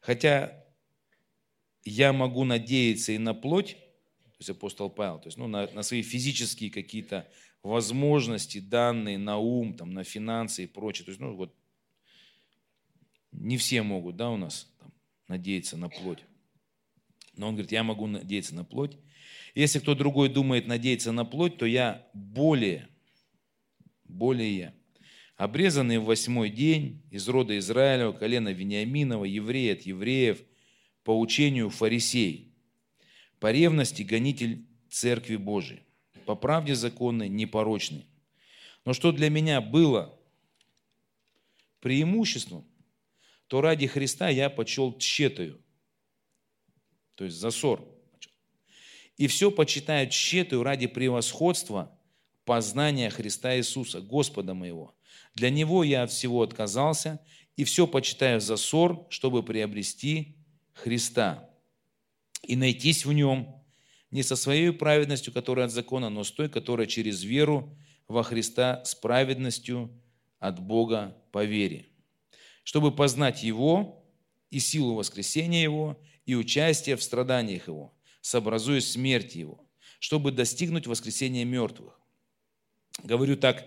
Хотя 0.00 0.64
я 1.84 2.12
могу 2.12 2.44
надеяться 2.44 3.12
и 3.12 3.18
на 3.18 3.34
плоть, 3.34 3.76
то 4.24 4.36
есть 4.38 4.50
апостол 4.50 4.90
Павел, 4.90 5.18
то 5.18 5.28
есть 5.28 5.38
ну, 5.38 5.46
на, 5.46 5.70
на 5.72 5.82
свои 5.82 6.02
физические 6.02 6.70
какие-то 6.70 7.28
возможности, 7.62 8.58
данные, 8.58 9.18
на 9.18 9.38
ум, 9.38 9.74
там, 9.74 9.92
на 9.92 10.04
финансы 10.04 10.64
и 10.64 10.66
прочее. 10.66 11.04
То 11.04 11.10
есть, 11.10 11.20
ну, 11.20 11.34
вот, 11.34 11.54
не 13.32 13.56
все 13.56 13.82
могут, 13.82 14.16
да, 14.16 14.30
у 14.30 14.36
нас 14.36 14.70
там, 14.78 14.92
надеяться 15.28 15.76
на 15.76 15.88
плоть. 15.88 16.24
Но 17.36 17.48
он 17.48 17.54
говорит, 17.54 17.72
я 17.72 17.82
могу 17.82 18.06
надеяться 18.06 18.54
на 18.54 18.64
плоть. 18.64 18.96
Если 19.54 19.78
кто 19.78 19.94
другой 19.94 20.28
думает 20.28 20.66
надеяться 20.66 21.12
на 21.12 21.24
плоть, 21.24 21.56
то 21.56 21.66
я 21.66 22.08
более, 22.12 22.88
более 24.04 24.56
я. 24.56 24.74
Обрезанный 25.36 25.98
в 25.98 26.04
восьмой 26.04 26.50
день 26.50 27.02
из 27.10 27.26
рода 27.28 27.56
Израилева, 27.58 28.12
колена 28.12 28.50
Вениаминова, 28.50 29.24
еврей 29.24 29.72
от 29.72 29.82
евреев, 29.82 30.42
по 31.02 31.18
учению 31.18 31.70
фарисей, 31.70 32.52
по 33.38 33.50
ревности 33.50 34.02
гонитель 34.02 34.66
Церкви 34.90 35.36
Божией, 35.36 35.80
по 36.30 36.36
правде 36.36 36.76
законной 36.76 37.28
непорочный. 37.28 38.06
Но 38.84 38.92
что 38.92 39.10
для 39.10 39.30
меня 39.30 39.60
было 39.60 40.16
преимуществом, 41.80 42.64
то 43.48 43.60
ради 43.60 43.88
Христа 43.88 44.28
я 44.28 44.48
почел 44.48 44.96
тщетою– 44.96 45.60
то 47.20 47.24
есть 47.24 47.36
засор. 47.36 47.86
И 49.18 49.26
все 49.26 49.50
почитают 49.50 50.10
тщетую 50.10 50.62
ради 50.62 50.86
превосходства 50.86 51.94
познания 52.46 53.10
Христа 53.10 53.58
Иисуса, 53.58 54.00
Господа 54.00 54.54
моего. 54.54 54.94
Для 55.34 55.50
Него 55.50 55.84
я 55.84 56.04
от 56.04 56.12
всего 56.12 56.40
отказался, 56.40 57.20
и 57.56 57.64
все 57.64 57.86
почитаю 57.86 58.40
за 58.40 58.56
ссор, 58.56 59.06
чтобы 59.10 59.42
приобрести 59.42 60.38
Христа 60.72 61.50
и 62.42 62.56
найтись 62.56 63.04
в 63.04 63.12
Нем 63.12 63.59
не 64.10 64.22
со 64.22 64.36
своей 64.36 64.72
праведностью, 64.72 65.32
которая 65.32 65.66
от 65.66 65.72
закона, 65.72 66.10
но 66.10 66.24
с 66.24 66.30
той, 66.30 66.48
которая 66.48 66.86
через 66.86 67.22
веру 67.22 67.76
во 68.08 68.22
Христа 68.22 68.84
с 68.84 68.94
праведностью 68.94 69.90
от 70.38 70.60
Бога 70.60 71.16
по 71.32 71.44
вере, 71.44 71.86
чтобы 72.64 72.94
познать 72.94 73.42
Его 73.42 74.04
и 74.50 74.58
силу 74.58 74.94
воскресения 74.94 75.62
Его, 75.62 76.00
и 76.26 76.34
участие 76.34 76.96
в 76.96 77.02
страданиях 77.02 77.68
Его, 77.68 77.94
сообразуя 78.20 78.80
смерть 78.80 79.34
Его, 79.34 79.64
чтобы 79.98 80.32
достигнуть 80.32 80.86
воскресения 80.86 81.44
мертвых. 81.44 82.00
Говорю 83.02 83.36
так 83.36 83.66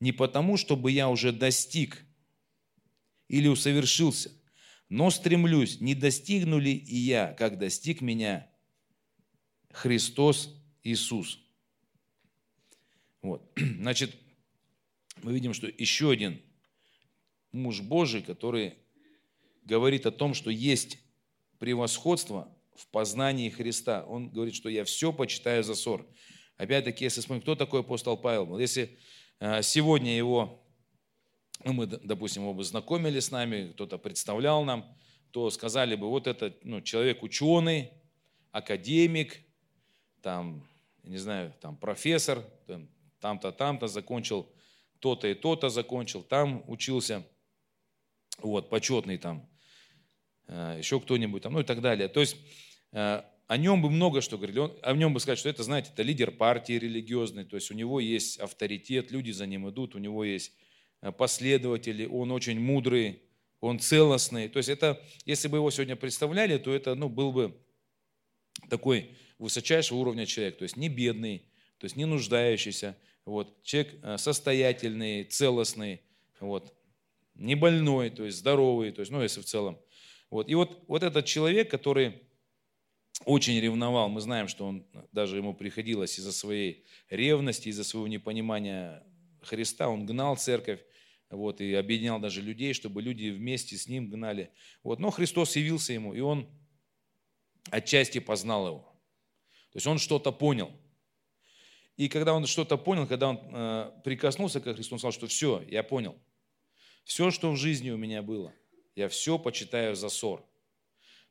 не 0.00 0.12
потому, 0.12 0.56
чтобы 0.56 0.90
я 0.90 1.08
уже 1.08 1.32
достиг 1.32 2.04
или 3.28 3.48
усовершился, 3.48 4.32
но 4.88 5.10
стремлюсь, 5.10 5.80
не 5.80 5.94
достигну 5.94 6.58
ли 6.58 6.72
и 6.72 6.96
я, 6.96 7.32
как 7.34 7.58
достиг 7.58 8.00
меня 8.00 8.51
Христос 9.72 10.54
Иисус. 10.82 11.38
Вот. 13.22 13.42
Значит, 13.56 14.14
мы 15.22 15.32
видим, 15.32 15.54
что 15.54 15.66
еще 15.66 16.10
один 16.10 16.40
муж 17.52 17.80
Божий, 17.80 18.22
который 18.22 18.74
говорит 19.64 20.06
о 20.06 20.10
том, 20.10 20.34
что 20.34 20.50
есть 20.50 20.98
превосходство 21.58 22.52
в 22.74 22.86
познании 22.88 23.48
Христа. 23.50 24.04
Он 24.08 24.30
говорит, 24.30 24.54
что 24.54 24.68
я 24.68 24.84
все 24.84 25.12
почитаю 25.12 25.62
за 25.62 25.74
ссор. 25.74 26.06
Опять-таки, 26.56 27.04
если 27.04 27.20
вспомнить, 27.20 27.44
кто 27.44 27.54
такой 27.54 27.80
апостол 27.80 28.16
Павел 28.16 28.46
был? 28.46 28.58
Если 28.58 28.98
э, 29.40 29.62
сегодня 29.62 30.16
его, 30.16 30.64
ну, 31.64 31.72
мы, 31.72 31.86
допустим, 31.86 32.42
его 32.42 32.54
бы 32.54 32.64
знакомили 32.64 33.20
с 33.20 33.30
нами, 33.30 33.72
кто-то 33.72 33.98
представлял 33.98 34.64
нам, 34.64 34.96
то 35.30 35.50
сказали 35.50 35.94
бы, 35.94 36.08
вот 36.08 36.26
это 36.26 36.54
ну, 36.62 36.80
человек 36.80 37.22
ученый, 37.22 37.90
академик, 38.50 39.40
там, 40.22 40.66
не 41.02 41.18
знаю, 41.18 41.52
там 41.60 41.76
профессор, 41.76 42.44
там-то, 43.20 43.52
там-то 43.52 43.88
закончил, 43.88 44.48
то-то 44.98 45.28
и 45.28 45.34
то-то 45.34 45.68
закончил, 45.68 46.22
там 46.22 46.64
учился, 46.66 47.26
вот, 48.38 48.70
почетный 48.70 49.18
там 49.18 49.48
Э, 50.48 50.76
еще 50.78 51.00
кто-нибудь, 51.00 51.42
там, 51.42 51.54
ну 51.54 51.60
и 51.60 51.64
так 51.64 51.80
далее. 51.80 52.08
То 52.08 52.20
есть 52.20 52.36
э, 52.92 53.22
о 53.46 53.56
нем 53.56 53.80
бы 53.80 53.90
много 53.90 54.20
что 54.20 54.36
говорили. 54.36 54.58
Он, 54.58 54.72
о 54.82 54.92
нем 54.94 55.14
бы 55.14 55.20
сказать, 55.20 55.38
что 55.38 55.48
это, 55.48 55.62
знаете, 55.62 55.90
это 55.92 56.02
лидер 56.02 56.30
партии 56.30 56.74
религиозной, 56.74 57.44
то 57.44 57.56
есть 57.56 57.70
у 57.70 57.74
него 57.74 58.00
есть 58.00 58.38
авторитет, 58.38 59.10
люди 59.10 59.30
за 59.30 59.46
ним 59.46 59.68
идут, 59.70 59.94
у 59.94 59.98
него 59.98 60.24
есть 60.24 60.52
э, 61.00 61.12
последователи, 61.12 62.06
он 62.06 62.32
очень 62.32 62.60
мудрый, 62.60 63.22
он 63.60 63.78
целостный. 63.78 64.48
То 64.48 64.58
есть 64.58 64.68
это, 64.68 65.02
если 65.24 65.48
бы 65.48 65.58
его 65.58 65.70
сегодня 65.70 65.96
представляли, 65.96 66.58
то 66.58 66.74
это 66.74 66.94
ну, 66.94 67.08
был 67.08 67.32
бы 67.32 67.56
такой 68.68 69.16
высочайшего 69.42 69.98
уровня 69.98 70.24
человек, 70.24 70.58
то 70.58 70.62
есть 70.62 70.76
не 70.76 70.88
бедный, 70.88 71.44
то 71.78 71.84
есть 71.84 71.96
не 71.96 72.04
нуждающийся, 72.04 72.96
вот, 73.24 73.62
человек 73.62 73.98
состоятельный, 74.18 75.24
целостный, 75.24 76.00
вот, 76.40 76.74
не 77.34 77.54
больной, 77.54 78.10
то 78.10 78.24
есть 78.24 78.38
здоровый, 78.38 78.92
то 78.92 79.00
есть, 79.00 79.10
ну, 79.10 79.22
если 79.22 79.40
в 79.40 79.44
целом. 79.44 79.78
Вот. 80.30 80.48
И 80.48 80.54
вот, 80.54 80.82
вот 80.86 81.02
этот 81.02 81.24
человек, 81.26 81.70
который 81.70 82.22
очень 83.24 83.58
ревновал, 83.60 84.08
мы 84.08 84.20
знаем, 84.20 84.48
что 84.48 84.66
он 84.66 84.86
даже 85.12 85.36
ему 85.36 85.54
приходилось 85.54 86.18
из-за 86.18 86.32
своей 86.32 86.84
ревности, 87.10 87.68
из-за 87.68 87.84
своего 87.84 88.08
непонимания 88.08 89.04
Христа, 89.42 89.88
он 89.88 90.06
гнал 90.06 90.36
церковь, 90.36 90.80
вот, 91.30 91.60
и 91.60 91.74
объединял 91.74 92.20
даже 92.20 92.42
людей, 92.42 92.74
чтобы 92.74 93.02
люди 93.02 93.30
вместе 93.30 93.76
с 93.76 93.88
ним 93.88 94.08
гнали. 94.08 94.50
Вот. 94.82 95.00
Но 95.00 95.10
Христос 95.10 95.56
явился 95.56 95.92
ему, 95.92 96.14
и 96.14 96.20
он 96.20 96.48
отчасти 97.70 98.18
познал 98.20 98.66
его. 98.68 98.91
То 99.72 99.76
есть 99.76 99.86
он 99.86 99.98
что-то 99.98 100.32
понял. 100.32 100.70
И 101.96 102.08
когда 102.08 102.34
он 102.34 102.46
что-то 102.46 102.76
понял, 102.76 103.06
когда 103.06 103.28
он 103.28 103.40
э, 103.52 103.92
прикоснулся 104.04 104.60
к 104.60 104.74
Христу, 104.74 104.94
он 104.94 104.98
сказал, 104.98 105.12
что 105.12 105.26
все, 105.26 105.62
я 105.68 105.82
понял. 105.82 106.16
Все, 107.04 107.30
что 107.30 107.50
в 107.50 107.56
жизни 107.56 107.90
у 107.90 107.96
меня 107.96 108.22
было– 108.22 108.54
я 108.94 109.08
все 109.08 109.38
почитаю 109.38 109.96
за 109.96 110.08
ссор. 110.08 110.46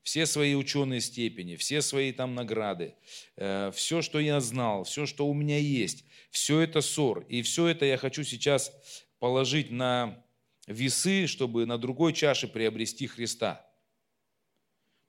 Все 0.04 0.26
свои 0.26 0.56
ученые 0.56 1.00
степени, 1.00 1.56
все 1.58 1.84
свои 1.84 2.12
там 2.12 2.34
награды, 2.34 2.96
э, 3.38 3.72
все, 3.76 4.02
что 4.02 4.20
я 4.20 4.40
знал, 4.40 4.84
все, 4.84 5.06
что 5.06 5.28
у 5.28 5.34
меня 5.36 5.60
есть, 5.60 6.06
все 6.32 6.60
это 6.62 6.82
ссор. 6.82 7.24
И 7.30 7.44
все 7.44 7.68
это 7.68 7.86
я 7.86 7.98
хочу 7.98 8.24
сейчас 8.24 8.74
положить 9.20 9.70
на 9.70 10.26
весы, 10.66 11.28
чтобы 11.28 11.68
на 11.68 11.78
другой 11.78 12.14
чаше 12.14 12.48
приобрести 12.48 13.06
Христа. 13.06 13.71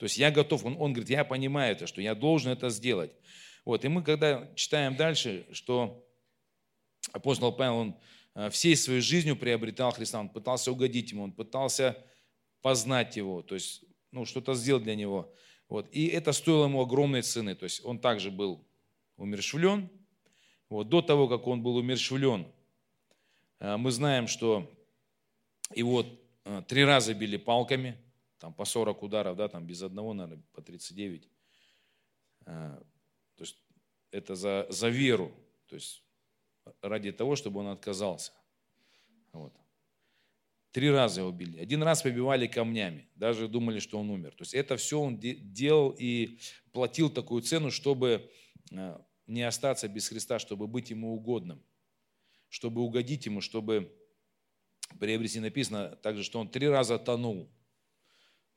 То 0.03 0.07
есть 0.07 0.19
я 0.19 0.33
готов, 0.33 0.65
он, 0.65 0.75
он 0.81 0.93
говорит, 0.93 1.11
я 1.11 1.23
понимаю 1.23 1.77
это, 1.77 1.87
что 1.87 2.03
я 2.03 2.17
должен 2.17 2.51
это 2.51 2.71
сделать. 2.71 3.13
Вот, 3.65 3.85
и 3.85 3.89
мы 3.89 4.03
когда 4.03 4.53
читаем 4.57 4.97
дальше, 4.97 5.47
что 5.53 6.05
апостол 7.13 7.53
Павел, 7.53 7.77
он 7.77 7.97
э, 8.35 8.51
всей 8.51 8.75
своей 8.75 9.01
жизнью 9.01 9.37
приобретал 9.37 9.93
Христа, 9.93 10.19
он 10.19 10.29
пытался 10.29 10.73
угодить 10.73 11.13
ему, 11.13 11.23
он 11.23 11.31
пытался 11.31 11.97
познать 12.63 13.17
его, 13.17 13.43
то 13.43 13.55
есть 13.55 13.85
ну, 14.11 14.25
что-то 14.25 14.55
сделать 14.55 14.83
для 14.83 14.97
него. 14.97 15.33
Вот. 15.69 15.89
И 15.93 16.09
это 16.09 16.33
стоило 16.33 16.65
ему 16.65 16.81
огромной 16.81 17.23
цены. 17.23 17.55
То 17.55 17.63
есть 17.63 17.85
он 17.85 18.01
также 18.01 18.33
был 18.33 18.67
умершвлен. 19.17 19.89
Вот. 20.69 20.89
До 20.89 21.01
того, 21.01 21.29
как 21.29 21.47
он 21.47 21.63
был 21.63 21.77
умершвлен, 21.77 22.49
э, 23.61 23.77
мы 23.77 23.93
знаем, 23.93 24.27
что 24.27 24.69
его 25.73 26.05
э, 26.45 26.63
три 26.67 26.85
раза 26.85 27.15
били 27.15 27.37
палками, 27.37 27.97
там 28.43 28.53
по 28.53 28.65
40 28.65 29.01
ударов, 29.05 29.37
да, 29.37 29.47
там 29.47 29.65
без 29.65 29.83
одного, 29.83 30.15
наверное, 30.15 30.43
по 30.53 30.61
39. 30.61 31.29
Э, 32.47 32.83
то 33.37 33.45
есть 33.45 33.57
это 34.11 34.35
за, 34.35 34.67
за 34.69 34.89
веру, 34.89 35.33
то 35.69 35.77
есть 35.77 36.03
ради 36.81 37.13
того, 37.13 37.37
чтобы 37.37 37.61
он 37.61 37.69
отказался. 37.69 38.33
Вот. 39.33 39.55
Три 40.73 40.91
раза 40.91 41.21
его 41.21 41.31
били. 41.31 41.61
Один 41.61 41.85
раз 41.85 42.03
побивали 42.03 42.49
камнями. 42.49 43.09
Даже 43.15 43.47
думали, 43.47 43.79
что 43.79 44.01
он 44.01 44.11
умер. 44.11 44.33
То 44.33 44.43
есть 44.43 44.55
это 44.55 44.77
все 44.77 44.99
он 45.01 45.21
делал 45.21 45.95
и 45.97 46.41
платил 46.73 47.11
такую 47.11 47.43
цену, 47.43 47.71
чтобы 47.71 48.29
э, 48.73 48.99
не 49.29 49.43
остаться 49.43 49.87
без 49.87 50.09
Христа, 50.09 50.41
чтобы 50.41 50.67
быть 50.67 50.91
ему 50.91 51.15
угодным, 51.15 51.63
чтобы 52.49 52.81
угодить 52.81 53.25
ему, 53.27 53.41
чтобы 53.41 53.97
приобрести. 54.99 55.39
Написано 55.39 55.95
также, 55.95 56.25
что 56.25 56.41
он 56.41 56.49
три 56.49 56.67
раза 56.67 56.99
тонул. 56.99 57.49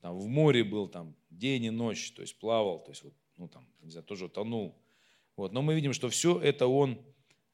Там, 0.06 0.20
в 0.20 0.28
море 0.28 0.64
был 0.64 0.88
там, 0.88 1.16
день 1.32 1.64
и 1.64 1.72
ночь, 1.72 2.12
то 2.12 2.22
есть 2.22 2.38
плавал, 2.38 2.84
то 2.84 2.92
есть 2.92 3.02
вот, 3.02 3.16
ну, 3.38 3.48
там, 3.48 3.68
не 3.82 3.90
знаю, 3.90 4.06
тоже 4.06 4.30
тонул. 4.30 4.80
Вот. 5.36 5.52
Но 5.52 5.64
мы 5.64 5.74
видим, 5.74 5.94
что 5.94 6.10
все 6.10 6.40
это 6.40 6.68
он, 6.68 7.04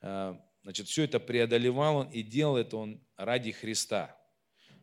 э, 0.02 0.36
значит, 0.64 0.90
все 0.90 1.04
это 1.04 1.22
преодолевал 1.22 1.96
он 1.96 2.10
и 2.10 2.22
делал 2.22 2.58
это 2.58 2.76
он 2.76 3.00
ради 3.16 3.52
Христа. 3.52 4.20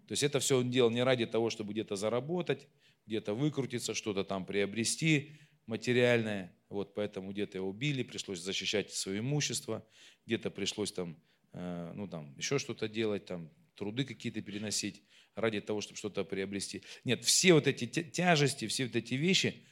То 0.07 0.13
есть 0.13 0.23
это 0.23 0.41
все 0.41 0.57
он 0.57 0.71
делал 0.71 0.89
не 0.89 1.03
ради 1.03 1.27
того, 1.27 1.51
чтобы 1.51 1.75
где-то 1.75 1.97
заработать, 1.97 2.67
где-то 3.05 3.35
выкрутиться, 3.35 3.93
что-то 3.93 4.25
там 4.25 4.47
приобрести 4.47 5.33
материальное. 5.67 6.57
Вот 6.71 6.95
поэтому 6.95 7.33
где-то 7.33 7.59
его 7.59 7.69
убили, 7.69 8.03
пришлось 8.03 8.41
защищать 8.41 8.95
свое 8.95 9.19
имущество, 9.19 9.87
где-то 10.25 10.51
пришлось 10.51 10.93
там 10.93 11.21
э, 11.53 11.93
ну 11.95 12.09
там, 12.09 12.35
еще 12.39 12.59
что-то 12.59 12.89
делать, 12.89 13.27
там, 13.27 13.51
труды 13.75 14.05
какие-то 14.05 14.41
переносить 14.41 15.03
ради 15.39 15.61
того, 15.61 15.81
чтобы 15.81 15.97
что-то 15.97 16.25
приобрести. 16.25 16.83
Нет, 17.05 17.25
все 17.25 17.53
вот 17.53 17.67
эти 17.67 17.87
тяжести, 17.87 18.67
все 18.67 18.87
вот 18.87 18.97
эти 18.97 19.15
вещи 19.15 19.65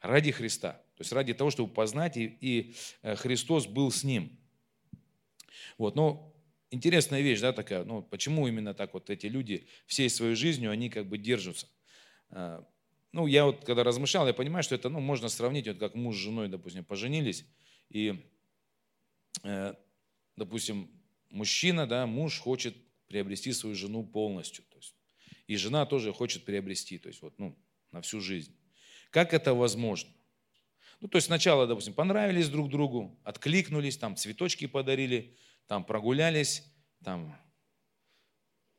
ради 0.00 0.32
Христа. 0.32 0.72
То 0.96 1.00
есть 1.00 1.12
ради 1.12 1.34
того, 1.34 1.50
чтобы 1.50 1.72
познать, 1.72 2.16
и, 2.16 2.36
и 2.40 2.74
э, 3.02 3.16
Христос 3.16 3.66
был 3.66 3.90
с 3.90 4.04
ним. 4.04 4.38
Вот, 5.78 5.94
но 5.96 6.34
интересная 6.70 7.20
вещь, 7.20 7.40
да, 7.40 7.52
такая, 7.52 7.84
ну, 7.84 8.02
почему 8.02 8.48
именно 8.48 8.74
так 8.74 8.94
вот 8.94 9.10
эти 9.10 9.26
люди 9.26 9.66
всей 9.86 10.08
своей 10.08 10.34
жизнью, 10.34 10.70
они 10.70 10.90
как 10.90 11.06
бы 11.06 11.18
держатся. 11.18 11.68
А, 12.30 12.66
ну, 13.12 13.26
я 13.26 13.44
вот 13.44 13.64
когда 13.64 13.84
размышлял, 13.84 14.26
я 14.26 14.32
понимаю, 14.32 14.62
что 14.62 14.74
это, 14.74 14.88
ну, 14.88 15.00
можно 15.00 15.28
сравнить, 15.28 15.68
вот 15.68 15.78
как 15.78 15.94
муж 15.94 16.16
с 16.16 16.20
женой, 16.20 16.48
допустим, 16.48 16.84
поженились, 16.84 17.44
и, 17.90 18.24
э, 19.42 19.74
допустим, 20.36 20.90
мужчина, 21.30 21.86
да, 21.86 22.06
муж 22.06 22.38
хочет 22.38 22.74
приобрести 23.06 23.52
свою 23.52 23.74
жену 23.74 24.04
полностью, 24.04 24.64
и 25.52 25.56
жена 25.56 25.84
тоже 25.84 26.12
хочет 26.12 26.44
приобрести, 26.44 26.98
то 26.98 27.08
есть, 27.08 27.20
вот, 27.20 27.38
ну, 27.38 27.56
на 27.90 28.00
всю 28.00 28.20
жизнь. 28.20 28.56
Как 29.10 29.34
это 29.34 29.52
возможно? 29.52 30.10
Ну, 31.00 31.08
то 31.08 31.16
есть 31.16 31.26
сначала, 31.26 31.66
допустим, 31.66 31.92
понравились 31.92 32.48
друг 32.48 32.70
другу, 32.70 33.20
откликнулись, 33.22 33.98
там 33.98 34.16
цветочки 34.16 34.66
подарили, 34.66 35.36
там 35.66 35.84
прогулялись, 35.84 36.64
там 37.04 37.36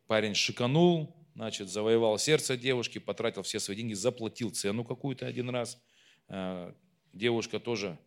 парень 0.07 0.33
шиканул, 0.33 1.15
значит, 1.35 1.69
завоевал 1.69 2.17
сердце 2.17 2.57
девушки, 2.57 2.97
потратил 2.97 3.43
все 3.43 3.59
свои 3.59 3.77
деньги, 3.77 3.93
заплатил 3.93 4.49
цену 4.49 4.83
какую-то 4.83 5.27
один 5.27 5.49
раз. 5.49 5.79
Э, 6.27 6.73
девушка 7.11 7.59
тоже 7.59 7.99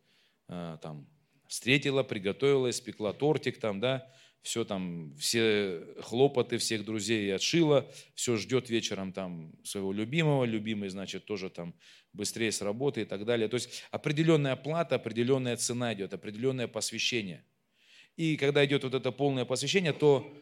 э, 0.49 0.79
там 0.83 1.07
встретила, 1.47 2.03
приготовила, 2.03 2.71
испекла 2.71 3.13
тортик 3.13 3.61
там, 3.61 3.79
да, 3.79 4.13
все 4.47 4.65
там, 4.65 5.13
все 5.17 5.83
хлопоты 6.03 6.59
всех 6.59 6.85
друзей 6.85 7.35
отшила, 7.35 7.91
все 8.15 8.37
ждет 8.37 8.71
вечером 8.71 9.13
там 9.13 9.53
своего 9.65 9.93
любимого, 9.93 10.45
любимый, 10.45 10.89
значит, 10.89 11.25
тоже 11.25 11.51
там 11.51 11.75
быстрее 12.13 12.53
с 12.53 12.63
работы 12.63 13.03
и 13.03 13.05
так 13.05 13.25
далее. 13.25 13.49
То 13.49 13.55
есть 13.55 13.83
определенная 13.91 14.55
плата, 14.55 14.95
определенная 14.95 15.57
цена 15.57 15.93
идет, 15.95 16.15
определенное 16.15 16.69
посвящение. 16.69 17.45
И 18.17 18.37
когда 18.37 18.65
идет 18.65 18.85
вот 18.85 18.95
это 18.95 19.11
полное 19.11 19.45
посвящение, 19.45 19.93
то 19.93 20.33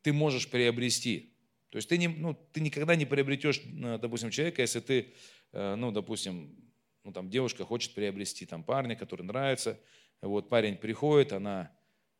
ты 0.00 0.14
можешь 0.14 0.48
приобрести. 0.48 1.34
То 1.68 1.76
есть 1.76 1.90
ты, 1.90 1.98
не, 1.98 2.08
ну, 2.08 2.32
ты 2.52 2.62
никогда 2.62 2.96
не 2.96 3.04
приобретешь, 3.04 3.60
э, 3.60 3.98
допустим, 4.00 4.30
человека, 4.30 4.62
если 4.62 4.80
ты, 4.80 5.12
э, 5.52 5.74
ну, 5.74 5.92
допустим, 5.92 6.56
ну, 7.04 7.12
там, 7.12 7.28
девушка 7.28 7.66
хочет 7.66 7.92
приобрести 7.92 8.46
там, 8.46 8.64
парня, 8.64 8.96
который 8.96 9.26
нравится, 9.26 9.78
вот 10.22 10.48
парень 10.48 10.76
приходит, 10.76 11.34
она 11.34 11.70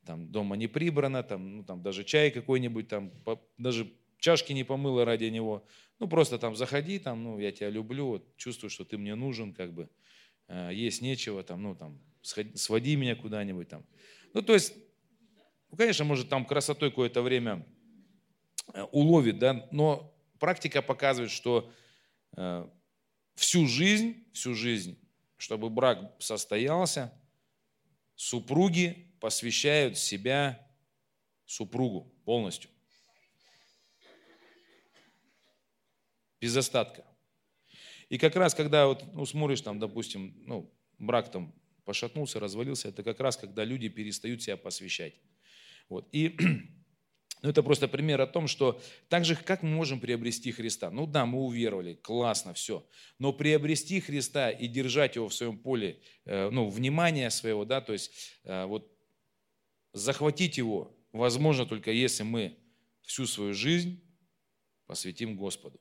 там 0.04 0.30
дома 0.30 0.56
не 0.56 0.66
прибрано, 0.66 1.22
там, 1.22 1.56
ну, 1.56 1.64
там 1.64 1.82
даже 1.82 2.04
чай 2.04 2.30
какой-нибудь, 2.30 2.88
там, 2.88 3.10
по, 3.24 3.40
даже 3.58 3.92
чашки 4.18 4.52
не 4.52 4.64
помыла 4.64 5.04
ради 5.04 5.24
него. 5.24 5.66
Ну, 5.98 6.08
просто 6.08 6.38
там 6.38 6.56
заходи, 6.56 6.98
там, 6.98 7.22
ну, 7.22 7.38
я 7.38 7.52
тебя 7.52 7.70
люблю, 7.70 8.06
вот, 8.06 8.36
чувствую, 8.36 8.70
что 8.70 8.84
ты 8.84 8.98
мне 8.98 9.14
нужен, 9.14 9.52
как 9.52 9.72
бы, 9.72 9.88
э, 10.48 10.70
есть 10.72 11.02
нечего, 11.02 11.42
там, 11.42 11.62
ну, 11.62 11.74
там, 11.74 12.00
сходи, 12.22 12.56
своди 12.56 12.96
меня 12.96 13.16
куда-нибудь, 13.16 13.68
там. 13.68 13.84
Ну, 14.32 14.42
то 14.42 14.54
есть, 14.54 14.74
ну, 15.70 15.76
конечно, 15.76 16.04
может, 16.04 16.28
там 16.28 16.44
красотой 16.44 16.90
какое-то 16.90 17.22
время 17.22 17.66
э, 18.72 18.82
уловит, 18.92 19.38
да, 19.38 19.68
но 19.72 20.14
практика 20.38 20.82
показывает, 20.82 21.30
что 21.30 21.70
э, 22.36 22.68
всю 23.34 23.66
жизнь, 23.66 24.24
всю 24.32 24.54
жизнь, 24.54 24.98
чтобы 25.36 25.70
брак 25.70 26.14
состоялся, 26.18 27.12
супруги 28.16 29.13
посвящают 29.24 29.96
себя 29.96 30.70
супругу 31.46 32.12
полностью. 32.26 32.70
Без 36.42 36.54
остатка. 36.54 37.06
И 38.10 38.18
как 38.18 38.36
раз, 38.36 38.54
когда 38.54 38.86
вот, 38.86 39.02
ну, 39.14 39.24
смотришь, 39.24 39.62
там, 39.62 39.78
допустим, 39.78 40.34
ну, 40.44 40.70
брак 40.98 41.30
там 41.30 41.54
пошатнулся, 41.86 42.38
развалился, 42.38 42.88
это 42.88 43.02
как 43.02 43.18
раз, 43.18 43.38
когда 43.38 43.64
люди 43.64 43.88
перестают 43.88 44.42
себя 44.42 44.58
посвящать. 44.58 45.14
Вот. 45.88 46.06
И 46.12 46.36
ну, 47.42 47.48
это 47.48 47.62
просто 47.62 47.88
пример 47.88 48.20
о 48.20 48.26
том, 48.26 48.46
что 48.46 48.78
так 49.08 49.24
же, 49.24 49.36
как 49.36 49.62
мы 49.62 49.70
можем 49.70 50.00
приобрести 50.00 50.52
Христа? 50.52 50.90
Ну 50.90 51.06
да, 51.06 51.24
мы 51.24 51.38
уверовали, 51.38 51.94
классно, 51.94 52.52
все. 52.52 52.86
Но 53.18 53.32
приобрести 53.32 54.00
Христа 54.00 54.50
и 54.50 54.68
держать 54.68 55.16
его 55.16 55.30
в 55.30 55.34
своем 55.34 55.56
поле, 55.56 56.02
э, 56.26 56.50
ну, 56.50 56.68
внимания 56.68 57.30
своего, 57.30 57.64
да, 57.64 57.80
то 57.80 57.94
есть 57.94 58.12
э, 58.44 58.66
вот 58.66 58.93
захватить 59.94 60.58
его 60.58 60.94
возможно 61.12 61.64
только 61.64 61.90
если 61.92 62.24
мы 62.24 62.58
всю 63.02 63.26
свою 63.26 63.54
жизнь 63.54 64.02
посвятим 64.86 65.36
Господу. 65.36 65.80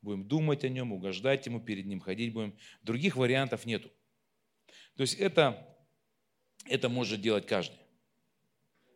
Будем 0.00 0.26
думать 0.26 0.64
о 0.64 0.68
нем, 0.68 0.92
угождать 0.92 1.44
ему, 1.46 1.60
перед 1.60 1.86
ним 1.86 2.00
ходить 2.00 2.32
будем. 2.32 2.56
Других 2.82 3.16
вариантов 3.16 3.66
нету. 3.66 3.90
То 4.96 5.02
есть 5.02 5.14
это, 5.14 5.76
это 6.66 6.88
может 6.88 7.20
делать 7.20 7.46
каждый. 7.46 7.78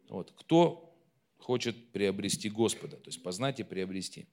Вот. 0.08 0.32
Кто 0.36 0.96
хочет 1.38 1.92
приобрести 1.92 2.48
Господа, 2.48 2.96
то 2.96 3.08
есть 3.08 3.22
познать 3.22 3.58
и 3.60 3.64
приобрести. 3.64 4.28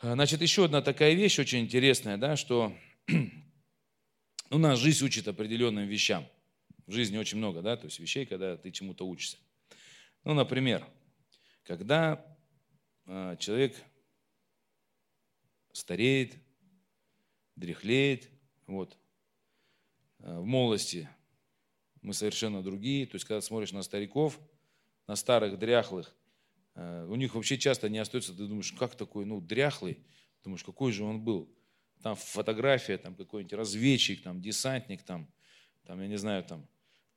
Значит, 0.00 0.40
еще 0.42 0.64
одна 0.64 0.80
такая 0.80 1.14
вещь 1.14 1.38
очень 1.38 1.60
интересная, 1.60 2.16
да, 2.16 2.36
что 2.36 2.72
у 4.50 4.58
нас 4.58 4.78
жизнь 4.78 5.04
учит 5.04 5.28
определенным 5.28 5.86
вещам– 5.86 6.26
в 6.88 6.92
жизни 6.92 7.18
очень 7.18 7.36
много, 7.36 7.60
да, 7.60 7.76
то 7.76 7.84
есть 7.84 7.98
вещей, 7.98 8.24
когда 8.24 8.56
ты 8.56 8.70
чему-то 8.70 9.06
учишься. 9.06 9.36
Ну, 10.24 10.32
например, 10.32 10.86
когда 11.62 12.26
э, 13.04 13.36
человек 13.38 13.76
стареет, 15.70 16.34
дряхлеет, 17.56 18.30
вот, 18.66 18.96
э, 20.20 20.38
в 20.38 20.46
молодости 20.46 21.10
мы 22.00 22.14
совершенно 22.14 22.62
другие, 22.62 23.06
то 23.06 23.16
есть 23.16 23.26
когда 23.26 23.42
смотришь 23.42 23.72
на 23.72 23.82
стариков, 23.82 24.40
на 25.06 25.14
старых, 25.14 25.58
дряхлых, 25.58 26.16
э, 26.74 27.04
у 27.06 27.16
них 27.16 27.34
вообще 27.34 27.58
часто 27.58 27.90
не 27.90 27.98
остается, 27.98 28.32
ты 28.32 28.46
думаешь, 28.46 28.72
как 28.72 28.94
такой, 28.94 29.26
ну, 29.26 29.42
дряхлый, 29.42 30.02
думаешь, 30.42 30.64
какой 30.64 30.92
же 30.92 31.04
он 31.04 31.20
был. 31.20 31.54
Там 32.02 32.16
фотография, 32.16 32.96
там 32.96 33.14
какой-нибудь 33.14 33.52
разведчик, 33.52 34.22
там 34.22 34.40
десантник, 34.40 35.02
там, 35.02 35.30
там, 35.84 36.00
я 36.00 36.06
не 36.06 36.16
знаю, 36.16 36.44
там, 36.44 36.66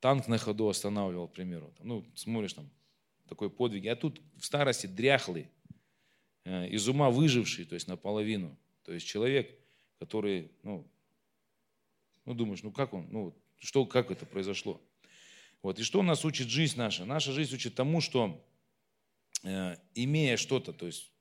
танк 0.02 0.26
на 0.26 0.36
ходу 0.36 0.68
останавливал, 0.68 1.28
к 1.28 1.32
примеру. 1.32 1.72
Ну, 1.78 2.04
смотришь 2.16 2.54
там, 2.54 2.68
такой 3.28 3.48
подвиг. 3.48 3.86
А 3.86 3.94
тут 3.94 4.20
в 4.36 4.44
старости 4.44 4.88
дряхлый, 4.88 5.48
э, 6.44 6.68
из 6.70 6.88
ума 6.88 7.08
выживший, 7.08 7.64
то 7.64 7.76
есть 7.76 7.86
наполовину. 7.86 8.58
То 8.82 8.92
есть 8.92 9.06
человек, 9.06 9.56
который, 10.00 10.50
ну, 10.64 10.84
ну 12.24 12.34
думаешь, 12.34 12.64
ну 12.64 12.72
как 12.72 12.92
он, 12.94 13.06
ну, 13.12 13.32
что, 13.60 13.86
как 13.86 14.10
это 14.10 14.26
произошло? 14.26 14.80
Вот. 15.62 15.78
И 15.78 15.84
что 15.84 16.02
нас 16.02 16.24
учит 16.24 16.48
жизнь 16.48 16.76
наша? 16.76 17.04
Наша 17.04 17.30
жизнь 17.30 17.54
учит 17.54 17.76
тому, 17.76 18.00
что 18.00 18.44
э, 19.44 19.76
имея 19.94 20.36
что-то, 20.36 20.72
то 20.72 20.86
есть 20.86 21.12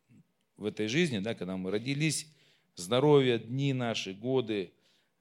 в 0.57 0.65
этой 0.65 0.87
жизни, 0.87 1.19
да, 1.19 1.35
когда 1.35 1.55
мы 1.55 1.69
родились, 1.69 2.33
здоровье, 2.75 3.37
дни 3.37 3.73
наши, 3.73 4.15
годы, 4.15 4.73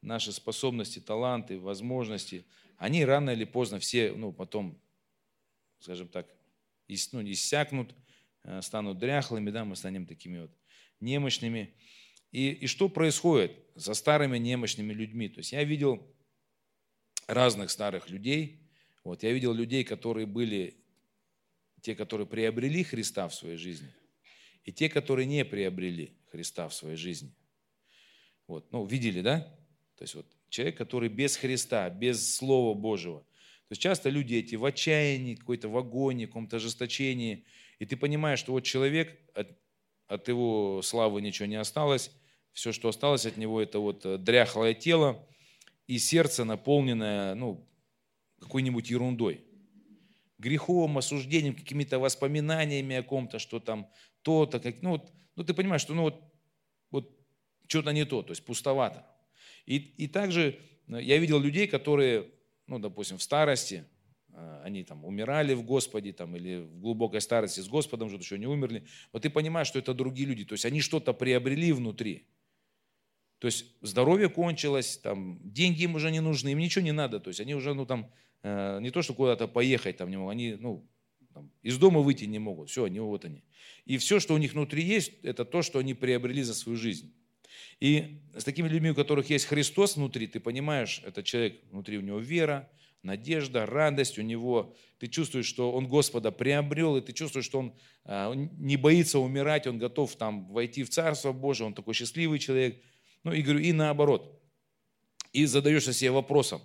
наши 0.02 0.32
способности, 0.32 0.98
таланты, 0.98 1.58
возможности– 1.58 2.44
они 2.80 3.04
рано 3.04 3.28
или 3.28 3.44
поздно 3.44 3.78
все, 3.78 4.10
ну, 4.12 4.32
потом, 4.32 4.80
скажем 5.80 6.08
так, 6.08 6.26
ну, 7.12 7.22
иссякнут, 7.30 7.94
э, 8.42 8.62
станут 8.62 8.98
дряхлыми, 8.98 9.50
да, 9.50 9.66
мы 9.66 9.76
станем 9.76 10.06
такими 10.06 10.40
вот 10.40 10.50
немощными. 10.98 11.74
И, 12.32 12.52
и 12.52 12.66
что 12.66 12.88
происходит 12.88 13.52
со 13.76 13.92
старыми 13.92 14.38
немощными 14.38 14.94
людьми? 14.94 15.28
То 15.28 15.40
есть 15.40 15.52
я 15.52 15.62
видел 15.62 16.02
разных 17.26 17.70
старых 17.70 18.08
людей, 18.08 18.66
вот, 19.04 19.22
я 19.24 19.32
видел 19.32 19.52
людей, 19.52 19.84
которые 19.84 20.24
были, 20.24 20.74
те, 21.82 21.94
которые 21.94 22.26
приобрели 22.26 22.82
Христа 22.82 23.28
в 23.28 23.34
своей 23.34 23.58
жизни, 23.58 23.92
и 24.64 24.72
те, 24.72 24.88
которые 24.88 25.26
не 25.26 25.44
приобрели 25.44 26.16
Христа 26.30 26.66
в 26.66 26.72
своей 26.72 26.96
жизни. 26.96 27.30
Вот, 28.46 28.72
ну, 28.72 28.86
видели, 28.86 29.20
да? 29.20 29.54
То 30.00 30.04
есть 30.04 30.14
вот 30.14 30.26
человек, 30.48 30.78
который 30.78 31.10
без 31.10 31.36
Христа, 31.36 31.90
без 31.90 32.34
Слова 32.34 32.72
Божьего. 32.72 33.20
То 33.20 33.72
есть 33.72 33.82
часто 33.82 34.08
люди 34.08 34.36
эти 34.36 34.54
в 34.54 34.64
отчаянии, 34.64 35.34
какой-то 35.34 35.68
в 35.68 35.76
агонии, 35.76 36.24
каком-то 36.24 36.56
ожесточении, 36.56 37.44
и 37.78 37.84
ты 37.84 37.98
понимаешь, 37.98 38.38
что 38.38 38.52
вот 38.52 38.62
человек, 38.62 39.14
от, 39.34 39.50
от 40.06 40.26
его 40.26 40.80
славы 40.80 41.20
ничего 41.20 41.44
не 41.44 41.56
осталось, 41.56 42.12
все, 42.54 42.72
что 42.72 42.88
осталось 42.88 43.26
от 43.26 43.36
него, 43.36 43.60
это 43.60 43.78
вот 43.78 44.06
э, 44.06 44.16
дряхлое 44.16 44.72
тело 44.72 45.22
и 45.86 45.98
сердце, 45.98 46.44
наполненное 46.44 47.34
ну, 47.34 47.68
какой-нибудь 48.40 48.88
ерундой. 48.88 49.44
Грехом, 50.38 50.96
осуждением, 50.96 51.54
какими-то 51.54 51.98
воспоминаниями 51.98 52.96
о 52.96 53.02
ком-то, 53.02 53.38
что 53.38 53.60
там 53.60 53.86
то-то, 54.22 54.60
как, 54.60 54.80
ну, 54.80 54.92
вот, 54.92 55.12
ну 55.36 55.44
ты 55.44 55.52
понимаешь, 55.52 55.82
что 55.82 55.92
ну 55.92 56.04
вот, 56.04 56.24
вот 56.90 57.14
что-то 57.66 57.90
не 57.90 58.06
то, 58.06 58.22
то 58.22 58.30
есть 58.30 58.42
пустовато. 58.46 59.09
И, 59.66 59.76
и 59.76 60.08
также 60.08 60.58
э, 60.88 61.02
я 61.02 61.18
видел 61.18 61.38
людей, 61.38 61.66
которые, 61.66 62.26
ну, 62.66 62.78
допустим, 62.78 63.18
в 63.18 63.22
старости, 63.22 63.84
э, 64.32 64.62
они 64.64 64.84
там 64.84 65.04
умирали 65.04 65.54
в 65.54 65.62
Господе, 65.64 66.12
там, 66.12 66.36
или 66.36 66.58
в 66.58 66.80
глубокой 66.80 67.20
старости 67.20 67.60
с 67.60 67.68
Господом 67.68 68.08
живут, 68.08 68.24
еще 68.24 68.38
не 68.38 68.46
умерли. 68.46 68.86
Вот 69.12 69.22
ты 69.22 69.30
понимаешь, 69.30 69.68
что 69.68 69.78
это 69.78 69.94
другие 69.94 70.28
люди. 70.28 70.44
То 70.44 70.54
есть 70.54 70.64
они 70.64 70.80
что-то 70.80 71.12
приобрели 71.12 71.72
внутри. 71.72 72.26
То 73.40 73.46
есть 73.46 73.66
здоровье 73.80 74.28
кончилось, 74.28 74.98
там, 74.98 75.40
деньги 75.42 75.84
им 75.84 75.94
уже 75.94 76.10
не 76.10 76.20
нужны, 76.20 76.50
им 76.50 76.58
ничего 76.58 76.84
не 76.84 76.92
надо. 76.92 77.20
То 77.20 77.28
есть 77.28 77.40
они 77.40 77.54
уже, 77.54 77.72
ну, 77.72 77.86
там, 77.86 78.12
э, 78.42 78.80
не 78.80 78.90
то, 78.90 79.00
что 79.00 79.14
куда-то 79.14 79.48
поехать 79.48 79.96
там 79.96 80.10
не 80.10 80.18
могут, 80.18 80.32
они, 80.32 80.56
ну, 80.60 80.86
там, 81.32 81.50
из 81.62 81.78
дома 81.78 82.00
выйти 82.00 82.24
не 82.24 82.38
могут. 82.38 82.68
Все, 82.68 82.84
они 82.84 83.00
вот 83.00 83.24
они. 83.24 83.42
И 83.86 83.96
все, 83.96 84.20
что 84.20 84.34
у 84.34 84.38
них 84.38 84.52
внутри 84.52 84.82
есть, 84.82 85.12
это 85.22 85.44
то, 85.44 85.62
что 85.62 85.78
они 85.78 85.94
приобрели 85.94 86.42
за 86.42 86.54
свою 86.54 86.76
жизнь. 86.76 87.14
И 87.80 88.20
с 88.36 88.44
такими 88.44 88.68
людьми, 88.68 88.90
у 88.90 88.94
которых 88.94 89.30
есть 89.30 89.46
Христос 89.46 89.96
внутри, 89.96 90.26
ты 90.26 90.40
понимаешь, 90.40 91.02
этот 91.04 91.24
человек, 91.24 91.60
внутри 91.70 91.98
у 91.98 92.02
него 92.02 92.18
вера, 92.18 92.70
надежда, 93.02 93.66
радость 93.66 94.18
у 94.18 94.22
него. 94.22 94.74
Ты 94.98 95.06
чувствуешь, 95.06 95.46
что 95.46 95.72
он 95.72 95.88
Господа 95.88 96.30
приобрел, 96.30 96.96
и 96.96 97.00
ты 97.00 97.12
чувствуешь, 97.12 97.46
что 97.46 97.60
он 97.60 97.74
а, 98.04 98.32
не 98.34 98.76
боится 98.76 99.18
умирать, 99.18 99.66
он 99.66 99.78
готов 99.78 100.14
там 100.16 100.46
войти 100.48 100.82
в 100.82 100.90
Царство 100.90 101.32
Божие, 101.32 101.66
он 101.66 101.74
такой 101.74 101.94
счастливый 101.94 102.38
человек. 102.38 102.82
Ну 103.24 103.32
и 103.32 103.42
говорю, 103.42 103.60
и 103.60 103.72
наоборот. 103.72 104.40
И 105.32 105.46
задаешься 105.46 105.92
себе 105.92 106.10
вопросом. 106.10 106.60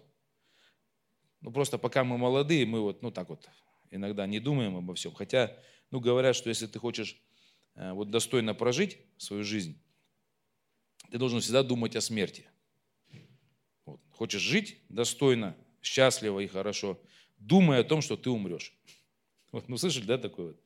Ну 1.41 1.51
просто 1.51 1.77
пока 1.77 2.03
мы 2.03 2.17
молодые, 2.17 2.65
мы 2.65 2.81
вот, 2.81 3.01
ну 3.01 3.11
так 3.11 3.29
вот, 3.29 3.47
иногда 3.91 4.25
не 4.25 4.39
думаем 4.39 4.75
обо 4.75 4.95
всем. 4.95 5.13
Хотя, 5.13 5.55
ну 5.91 5.99
говорят, 5.99 6.35
что 6.35 6.49
если 6.49 6.65
ты 6.65 6.79
хочешь 6.79 7.21
э, 7.75 7.91
вот 7.93 8.09
достойно 8.09 8.55
прожить 8.55 8.97
свою 9.17 9.43
жизнь, 9.43 9.79
ты 11.11 11.17
должен 11.17 11.41
всегда 11.41 11.63
думать 11.63 11.95
о 11.95 12.01
смерти. 12.01 12.45
Вот. 13.85 14.01
Хочешь 14.11 14.41
жить 14.41 14.77
достойно, 14.89 15.55
счастливо 15.81 16.39
и 16.39 16.47
хорошо, 16.47 16.99
думай 17.37 17.79
о 17.79 17.83
том, 17.83 18.01
что 18.01 18.17
ты 18.17 18.29
умрешь. 18.29 18.73
Вот, 19.51 19.69
ну, 19.69 19.77
слышали, 19.77 20.03
да, 20.05 20.17
такое 20.17 20.47
вот? 20.47 20.61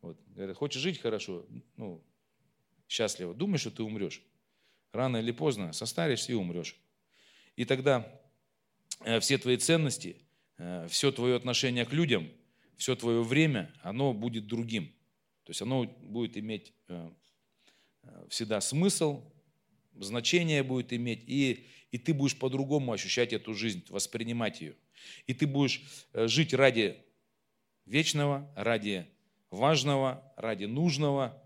вот. 0.00 0.20
Говорят, 0.34 0.56
хочешь 0.56 0.82
жить 0.82 1.00
хорошо, 1.00 1.46
ну, 1.76 2.02
счастливо, 2.88 3.34
думай, 3.34 3.58
что 3.58 3.70
ты 3.70 3.84
умрешь. 3.84 4.20
Рано 4.92 5.18
или 5.18 5.30
поздно 5.30 5.72
состаришься 5.72 6.32
и 6.32 6.34
умрешь. 6.34 6.76
И 7.56 7.64
тогда 7.64 8.20
э, 9.04 9.20
все 9.20 9.38
твои 9.38 9.56
ценности, 9.56 10.16
э, 10.58 10.88
все 10.90 11.12
твое 11.12 11.36
отношение 11.36 11.86
к 11.86 11.92
людям, 11.92 12.28
все 12.76 12.96
твое 12.96 13.22
время, 13.22 13.72
оно 13.82 14.12
будет 14.12 14.46
другим. 14.46 14.88
То 15.44 15.50
есть 15.50 15.62
оно 15.62 15.84
будет 15.84 16.36
иметь 16.36 16.74
э, 16.88 17.10
всегда 18.28 18.60
смысл, 18.60 19.22
значение 19.98 20.62
будет 20.62 20.92
иметь, 20.92 21.24
и, 21.26 21.66
и 21.90 21.98
ты 21.98 22.14
будешь 22.14 22.38
по-другому 22.38 22.92
ощущать 22.92 23.32
эту 23.32 23.54
жизнь, 23.54 23.84
воспринимать 23.88 24.60
ее. 24.60 24.76
И 25.26 25.34
ты 25.34 25.46
будешь 25.46 25.82
э, 26.12 26.26
жить 26.26 26.54
ради 26.54 26.96
вечного, 27.86 28.50
ради 28.56 29.06
важного, 29.50 30.32
ради 30.36 30.64
нужного, 30.64 31.40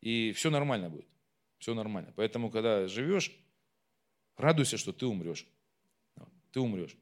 и 0.00 0.32
все 0.32 0.50
нормально 0.50 0.90
будет. 0.90 1.06
Все 1.58 1.74
нормально. 1.74 2.12
Поэтому, 2.14 2.50
когда 2.50 2.86
живешь, 2.88 3.32
радуйся, 4.36 4.76
что 4.76 4.92
ты 4.92 5.06
умрешь. 5.06 5.46
Ты 6.52 6.60
умрешь. 6.60 6.96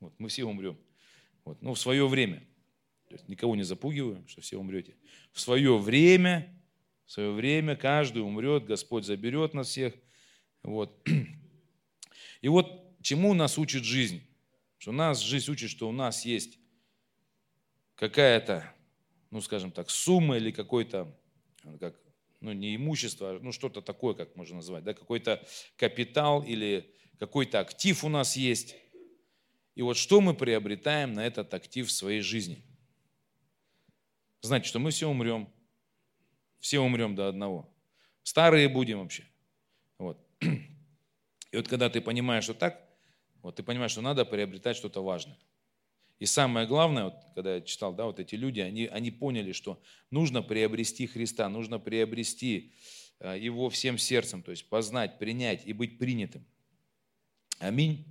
Вот, 0.00 0.14
мы 0.18 0.28
все 0.28 0.44
умрем. 0.44 0.78
Вот, 1.44 1.60
ну, 1.60 1.74
в 1.74 1.78
свое 1.78 2.06
время. 2.06 2.46
То 3.08 3.14
есть 3.14 3.28
никого 3.28 3.56
не 3.56 3.64
запугиваю, 3.64 4.26
что 4.28 4.40
все 4.40 4.56
умрете. 4.56 4.94
В 5.32 5.40
свое 5.40 5.76
время 5.78 6.57
в 7.08 7.12
свое 7.12 7.32
время 7.32 7.74
каждый 7.74 8.18
умрет, 8.18 8.66
Господь 8.66 9.06
заберет 9.06 9.54
нас 9.54 9.68
всех. 9.68 9.94
Вот. 10.62 11.02
И 12.42 12.48
вот 12.48 12.98
чему 13.00 13.32
нас 13.32 13.56
учит 13.56 13.82
жизнь? 13.82 14.22
Что 14.76 14.92
нас 14.92 15.22
жизнь 15.22 15.50
учит, 15.50 15.70
что 15.70 15.88
у 15.88 15.92
нас 15.92 16.26
есть 16.26 16.58
какая-то, 17.94 18.70
ну 19.30 19.40
скажем 19.40 19.72
так, 19.72 19.88
сумма 19.88 20.36
или 20.36 20.50
какой-то, 20.50 21.18
как, 21.80 21.98
ну 22.40 22.52
не 22.52 22.76
имущество, 22.76 23.30
а, 23.30 23.38
ну 23.40 23.52
что-то 23.52 23.80
такое, 23.80 24.12
как 24.12 24.36
можно 24.36 24.56
назвать, 24.56 24.84
да, 24.84 24.92
какой-то 24.92 25.42
капитал 25.78 26.42
или 26.42 26.94
какой-то 27.18 27.60
актив 27.60 28.04
у 28.04 28.10
нас 28.10 28.36
есть. 28.36 28.76
И 29.74 29.80
вот 29.80 29.96
что 29.96 30.20
мы 30.20 30.34
приобретаем 30.34 31.14
на 31.14 31.26
этот 31.26 31.54
актив 31.54 31.88
в 31.88 31.90
своей 31.90 32.20
жизни? 32.20 32.62
Знаете, 34.42 34.68
что 34.68 34.78
мы 34.78 34.90
все 34.90 35.08
умрем, 35.08 35.48
все 36.60 36.80
умрем 36.80 37.14
до 37.14 37.28
одного. 37.28 37.72
Старые 38.22 38.68
будем 38.68 39.00
вообще. 39.00 39.24
Вот. 39.98 40.18
И 40.40 41.56
вот 41.56 41.68
когда 41.68 41.88
ты 41.88 42.00
понимаешь, 42.00 42.44
что 42.44 42.54
так, 42.54 42.88
вот 43.42 43.56
ты 43.56 43.62
понимаешь, 43.62 43.92
что 43.92 44.00
надо 44.00 44.24
приобретать 44.24 44.76
что-то 44.76 45.02
важное. 45.02 45.38
И 46.18 46.26
самое 46.26 46.66
главное, 46.66 47.04
вот, 47.04 47.14
когда 47.34 47.54
я 47.54 47.60
читал, 47.60 47.94
да, 47.94 48.04
вот 48.04 48.18
эти 48.18 48.34
люди, 48.34 48.60
они, 48.60 48.86
они 48.86 49.10
поняли, 49.10 49.52
что 49.52 49.80
нужно 50.10 50.42
приобрести 50.42 51.06
Христа, 51.06 51.48
нужно 51.48 51.78
приобрести 51.78 52.72
э, 53.20 53.38
Его 53.38 53.70
всем 53.70 53.98
сердцем, 53.98 54.42
то 54.42 54.50
есть 54.50 54.68
познать, 54.68 55.18
принять 55.18 55.64
и 55.64 55.72
быть 55.72 55.98
принятым. 55.98 56.44
Аминь. 57.60 58.04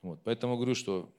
Вот, 0.00 0.22
поэтому 0.24 0.56
говорю, 0.56 0.74
что 0.74 1.14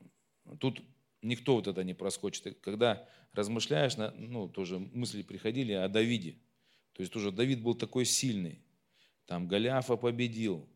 тут 0.60 0.82
никто 1.24 1.56
вот 1.56 1.68
это 1.68 1.84
не 1.84 1.94
проскочит. 1.94 2.60
Когда 2.62 3.08
размышляешь, 3.34 3.96
ну, 3.98 4.48
тоже 4.48 4.80
мысли 4.80 5.22
приходили 5.22 5.74
о 5.74 5.88
Давиде. 5.88 6.38
То 6.94 7.02
есть 7.02 7.12
тоже 7.12 7.32
Давид 7.32 7.62
был 7.62 7.74
такой 7.74 8.06
сильный. 8.06 8.62
Там 9.26 9.48
Голиафа 9.48 9.96
победил, 9.96 10.68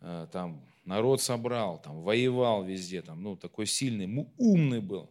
э, 0.00 0.26
там 0.32 0.66
народ 0.84 1.22
собрал, 1.22 1.80
там 1.80 2.02
воевал 2.02 2.64
везде, 2.64 3.00
там, 3.00 3.22
ну, 3.22 3.36
такой 3.36 3.66
сильный, 3.66 4.28
умный 4.36 4.80
был. 4.80 5.10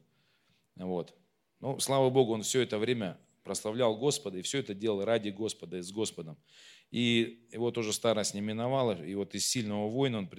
Вот. 0.76 1.16
Ну, 1.62 1.80
слава 1.80 2.10
Богу, 2.10 2.34
он 2.34 2.44
все 2.44 2.62
это 2.62 2.78
время 2.78 3.18
прославлял 3.44 3.96
Господа, 3.96 4.40
и 4.40 4.42
все 4.42 4.60
это 4.60 4.74
делал 4.74 5.06
ради 5.06 5.30
Господа 5.30 5.78
и 5.78 5.82
с 5.82 5.92
Господом. 5.92 6.38
И 6.92 7.48
его 7.52 7.72
тоже 7.72 7.94
старость 7.94 8.34
не 8.34 8.42
миновала, 8.42 9.02
и 9.04 9.16
вот 9.16 9.36
из 9.36 9.48
сильного 9.48 9.88
воина 9.90 10.20
он 10.20 10.30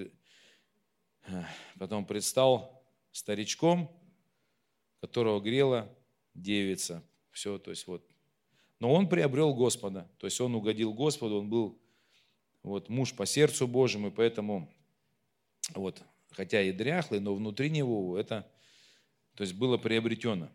э, 1.29 1.45
потом 1.79 2.05
предстал 2.05 2.85
старичком, 3.13 3.91
которого 5.01 5.41
грела 5.41 5.95
девица. 6.35 7.03
Все, 7.31 7.59
то 7.59 7.71
есть 7.71 7.87
вот. 7.87 8.07
Но 8.79 8.93
он 8.93 9.09
приобрел 9.09 9.55
Господа, 9.55 10.11
то 10.19 10.27
есть 10.27 10.41
он 10.41 10.55
угодил 10.55 10.93
Господу, 10.93 11.37
он 11.41 11.49
был 11.49 11.81
вот 12.63 12.89
муж 12.89 13.15
по 13.15 13.27
сердцу 13.27 13.67
Божьему, 13.67 14.09
и 14.09 14.11
поэтому 14.11 14.73
вот, 15.75 16.03
хотя 16.31 16.63
и 16.63 16.73
дряхлый, 16.73 17.21
но 17.21 17.35
внутри 17.35 17.71
него 17.71 18.19
это, 18.19 18.51
то 19.35 19.43
есть 19.43 19.55
было 19.55 19.79
приобретено. 19.79 20.51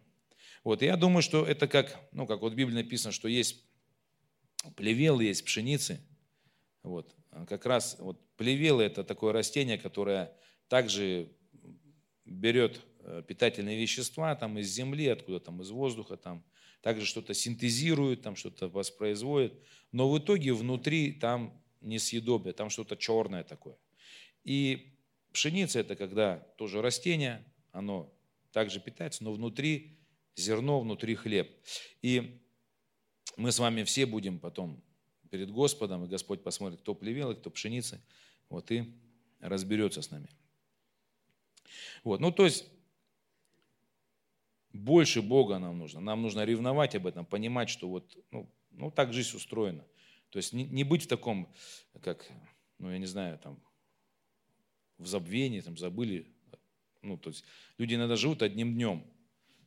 Вот, 0.64 0.84
и 0.84 0.86
я 0.86 0.98
думаю, 0.98 1.24
что 1.24 1.46
это 1.46 1.68
как, 1.68 2.00
ну, 2.12 2.28
как 2.28 2.42
вот 2.42 2.54
в 2.54 2.56
Библии 2.56 2.76
написано, 2.76 3.12
что 3.12 3.28
есть 3.28 3.64
плевел, 4.76 5.20
есть 5.20 5.44
пшеницы. 5.44 6.00
Вот, 6.84 7.16
как 7.48 7.66
раз 7.66 7.96
вот 8.00 8.20
плевелы– 8.36 8.84
это 8.86 9.04
такое 9.04 9.34
растение, 9.34 9.78
которое 9.78 10.32
также 10.68 11.32
берет 12.26 12.82
питательные 13.28 13.80
вещества 13.80 14.36
там 14.36 14.58
из 14.58 14.68
земли, 14.70 15.08
откуда 15.08 15.40
там, 15.40 15.62
из 15.62 15.70
воздуха, 15.72 16.18
там, 16.18 16.44
также 16.82 17.06
что-то 17.06 17.34
синтезирует, 17.34 18.22
там 18.22 18.36
что-то 18.36 18.68
воспроизводит, 18.68 19.54
но 19.92 20.10
в 20.12 20.18
итоге 20.18 20.54
внутри 20.54 21.12
там 21.12 21.62
несъедобное, 21.82 22.54
там 22.54 22.70
что-то 22.70 22.96
черное 22.96 23.44
такое. 23.44 23.78
И 24.44 24.94
пшеница 25.32 25.80
это 25.80 25.96
когда 25.96 26.38
тоже 26.58 26.82
растение, 26.82 27.46
оно 27.72 28.14
также 28.52 28.80
питается, 28.80 29.24
но 29.24 29.32
внутри 29.32 29.98
зерно, 30.36 30.80
внутри 30.80 31.16
хлеб. 31.16 31.50
И 32.02 32.42
мы 33.38 33.52
с 33.52 33.60
вами 33.60 33.84
все 33.84 34.06
будем 34.06 34.40
потом 34.40 34.84
перед 35.30 35.52
Господом, 35.52 36.04
и 36.06 36.08
Господь 36.08 36.44
посмотрит, 36.44 36.82
кто 36.82 36.94
плевел, 36.94 37.36
кто 37.36 37.50
пшеница, 37.50 38.02
вот 38.50 38.72
и 38.72 38.94
разберется 39.40 40.02
с 40.02 40.12
нами. 40.12 40.28
Вот, 42.04 42.20
ну 42.20 42.32
то 42.32 42.46
есть 42.46 42.66
больше 44.74 45.22
Бога 45.22 45.60
нам 45.60 45.78
нужно. 45.78 46.00
Нам 46.00 46.22
нужно 46.22 46.46
ревновать 46.46 46.96
об 46.96 47.08
этом, 47.08 47.26
понимать, 47.26 47.70
что 47.70 47.90
вот, 47.90 48.18
ну, 48.32 48.50
ну 48.72 48.92
так 48.92 49.14
жизнь 49.14 49.36
устроена. 49.36 49.86
То 50.30 50.38
есть 50.38 50.54
не, 50.54 50.64
не 50.64 50.84
быть 50.84 51.04
в 51.04 51.08
таком, 51.08 51.54
как, 52.02 52.30
ну 52.78 52.90
я 52.90 52.98
не 52.98 53.06
знаю, 53.06 53.38
там, 53.40 53.62
в 54.98 55.08
забвении, 55.08 55.62
там, 55.62 55.78
забыли. 55.78 56.28
Ну, 57.02 57.18
то 57.18 57.32
есть 57.32 57.44
люди 57.78 57.96
иногда 57.96 58.16
живут 58.16 58.42
одним 58.42 58.74
днем. 58.74 59.06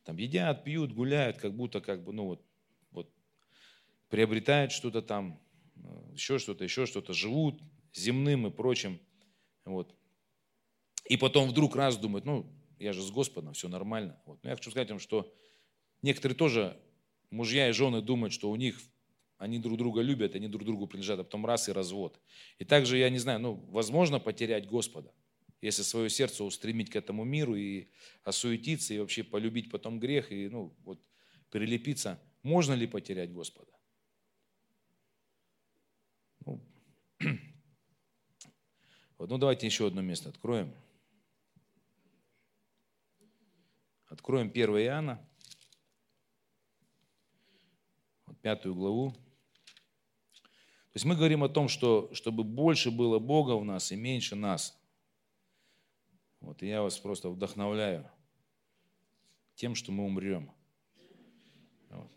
Там 0.05 0.17
едят, 0.17 0.65
пьют, 0.65 0.93
гуляют, 0.93 1.39
как 1.39 1.55
будто, 1.55 1.81
как 1.81 2.05
бы, 2.05 2.13
ну 2.13 2.27
вот, 2.27 2.45
вот 2.91 3.11
приобретают 4.09 4.73
что-то 4.73 5.03
там, 5.03 5.41
еще 6.13 6.39
что-то, 6.39 6.65
еще 6.65 6.87
что-то, 6.87 7.13
живут 7.13 7.61
земным 7.93 8.47
и 8.47 8.51
прочим. 8.51 9.01
Вот. 9.65 9.95
И 11.09 11.17
потом 11.17 11.49
вдруг 11.49 11.77
раз 11.77 11.97
думают, 11.97 12.25
ну, 12.25 12.47
я 12.79 12.93
же 12.93 13.03
с 13.03 13.11
Господом, 13.11 13.55
все 13.55 13.69
нормально. 13.69 14.21
Вот. 14.27 14.43
Но 14.43 14.51
я 14.51 14.57
хочу 14.57 14.71
сказать 14.71 14.91
вам, 14.91 14.99
что 14.99 15.33
некоторые 16.03 16.37
тоже, 16.37 16.81
мужья 17.31 17.69
и 17.69 17.73
жены 17.73 18.03
думают, 18.03 18.33
что 18.33 18.51
у 18.51 18.57
них, 18.57 18.81
они 19.39 19.59
друг 19.59 19.79
друга 19.79 20.01
любят, 20.01 20.35
они 20.35 20.49
друг 20.49 20.65
другу 20.65 20.87
принадлежат, 20.87 21.21
а 21.21 21.25
потом 21.25 21.47
раз 21.47 21.69
и 21.69 21.73
развод. 21.73 22.21
И 22.59 22.65
также, 22.65 22.99
я 22.99 23.11
не 23.11 23.19
знаю, 23.19 23.41
ну, 23.41 23.55
возможно 23.71 24.21
потерять 24.21 24.67
Господа. 24.67 25.13
если 25.61 25.83
свое 25.83 26.11
сердце 26.11 26.45
устремить 26.45 26.91
к 26.91 26.97
этому 26.97 27.25
миру 27.25 27.55
и 27.55 27.89
осуетиться, 28.23 28.95
и 28.95 28.99
вообще 28.99 29.23
полюбить 29.25 29.71
потом 29.71 29.99
грех, 29.99 30.31
и 30.31 30.49
ну, 30.49 30.75
вот, 30.85 31.01
прилепиться, 31.51 32.21
можно 32.43 32.75
ли 32.75 32.87
потерять 32.87 33.33
Господа? 33.33 33.73
Ну, 36.45 36.61
вот, 39.19 39.31
ну 39.31 39.39
давайте 39.39 39.67
еще 39.67 39.87
одно 39.87 40.03
место 40.03 40.29
откроем. 40.29 40.73
Откроем 44.15 44.47
1 44.47 44.71
Иоанна, 44.79 45.21
пятую 48.43 48.77
главу. 48.77 49.11
То 49.11 50.95
есть 50.95 51.05
мы 51.05 51.17
говорим 51.17 51.43
о 51.43 51.49
том, 51.49 51.69
что 51.69 52.09
чтобы 52.15 52.45
больше 52.45 52.93
было 52.93 53.19
Бога 53.19 53.57
в 53.57 53.65
нас 53.65 53.91
и 53.91 53.97
меньше 53.97 54.37
нас. 54.37 54.81
Вот, 56.39 56.63
и 56.63 56.69
я 56.69 56.83
вас 56.83 56.97
просто 56.97 57.29
вдохновляю 57.29 58.09
тем, 59.57 59.75
что 59.75 59.91
мы 59.91 60.05
умрем. 60.05 60.49
Вот. 61.91 62.13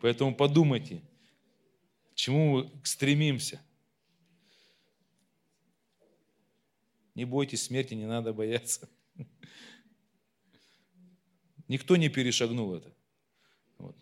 Поэтому 0.00 0.36
подумайте, 0.36 1.02
к 2.12 2.14
чему 2.14 2.58
мы 2.58 2.70
стремимся. 2.84 3.60
Не 7.16 7.24
бойтесь 7.24 7.62
смерти, 7.62 7.94
не 7.94 8.06
надо 8.06 8.34
бояться. 8.34 8.90
Никто 11.66 11.96
не 11.96 12.10
перешагнул 12.10 12.74
это. 12.74 12.94
Вот. 13.78 13.96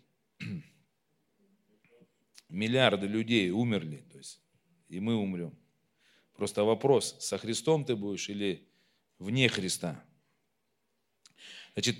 Миллиарды 2.49 3.07
людей 3.07 3.51
умерли, 3.51 4.05
то 4.11 4.17
есть 4.17 4.41
и 4.89 4.99
мы 4.99 5.15
умрем. 5.15 5.57
Просто 6.33 6.65
вопрос, 6.65 7.15
со 7.21 7.37
Христом 7.37 7.85
ты 7.85 7.95
будешь 7.95 8.27
или 8.29 8.67
вне 9.17 9.47
Христа. 9.47 10.03
Значит, 11.73 11.97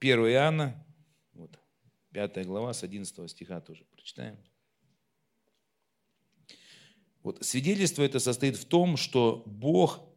1 0.00 0.18
Иоанна, 0.20 0.86
вот, 1.34 1.58
5 2.12 2.46
глава, 2.46 2.72
с 2.72 2.82
11 2.82 3.30
стиха 3.30 3.60
тоже 3.60 3.84
прочитаем. 3.84 4.38
Вот, 7.22 7.44
свидетельство 7.44 8.02
это 8.02 8.18
состоит 8.20 8.56
в 8.56 8.64
том, 8.64 8.96
что 8.96 9.42
Бог 9.44 10.13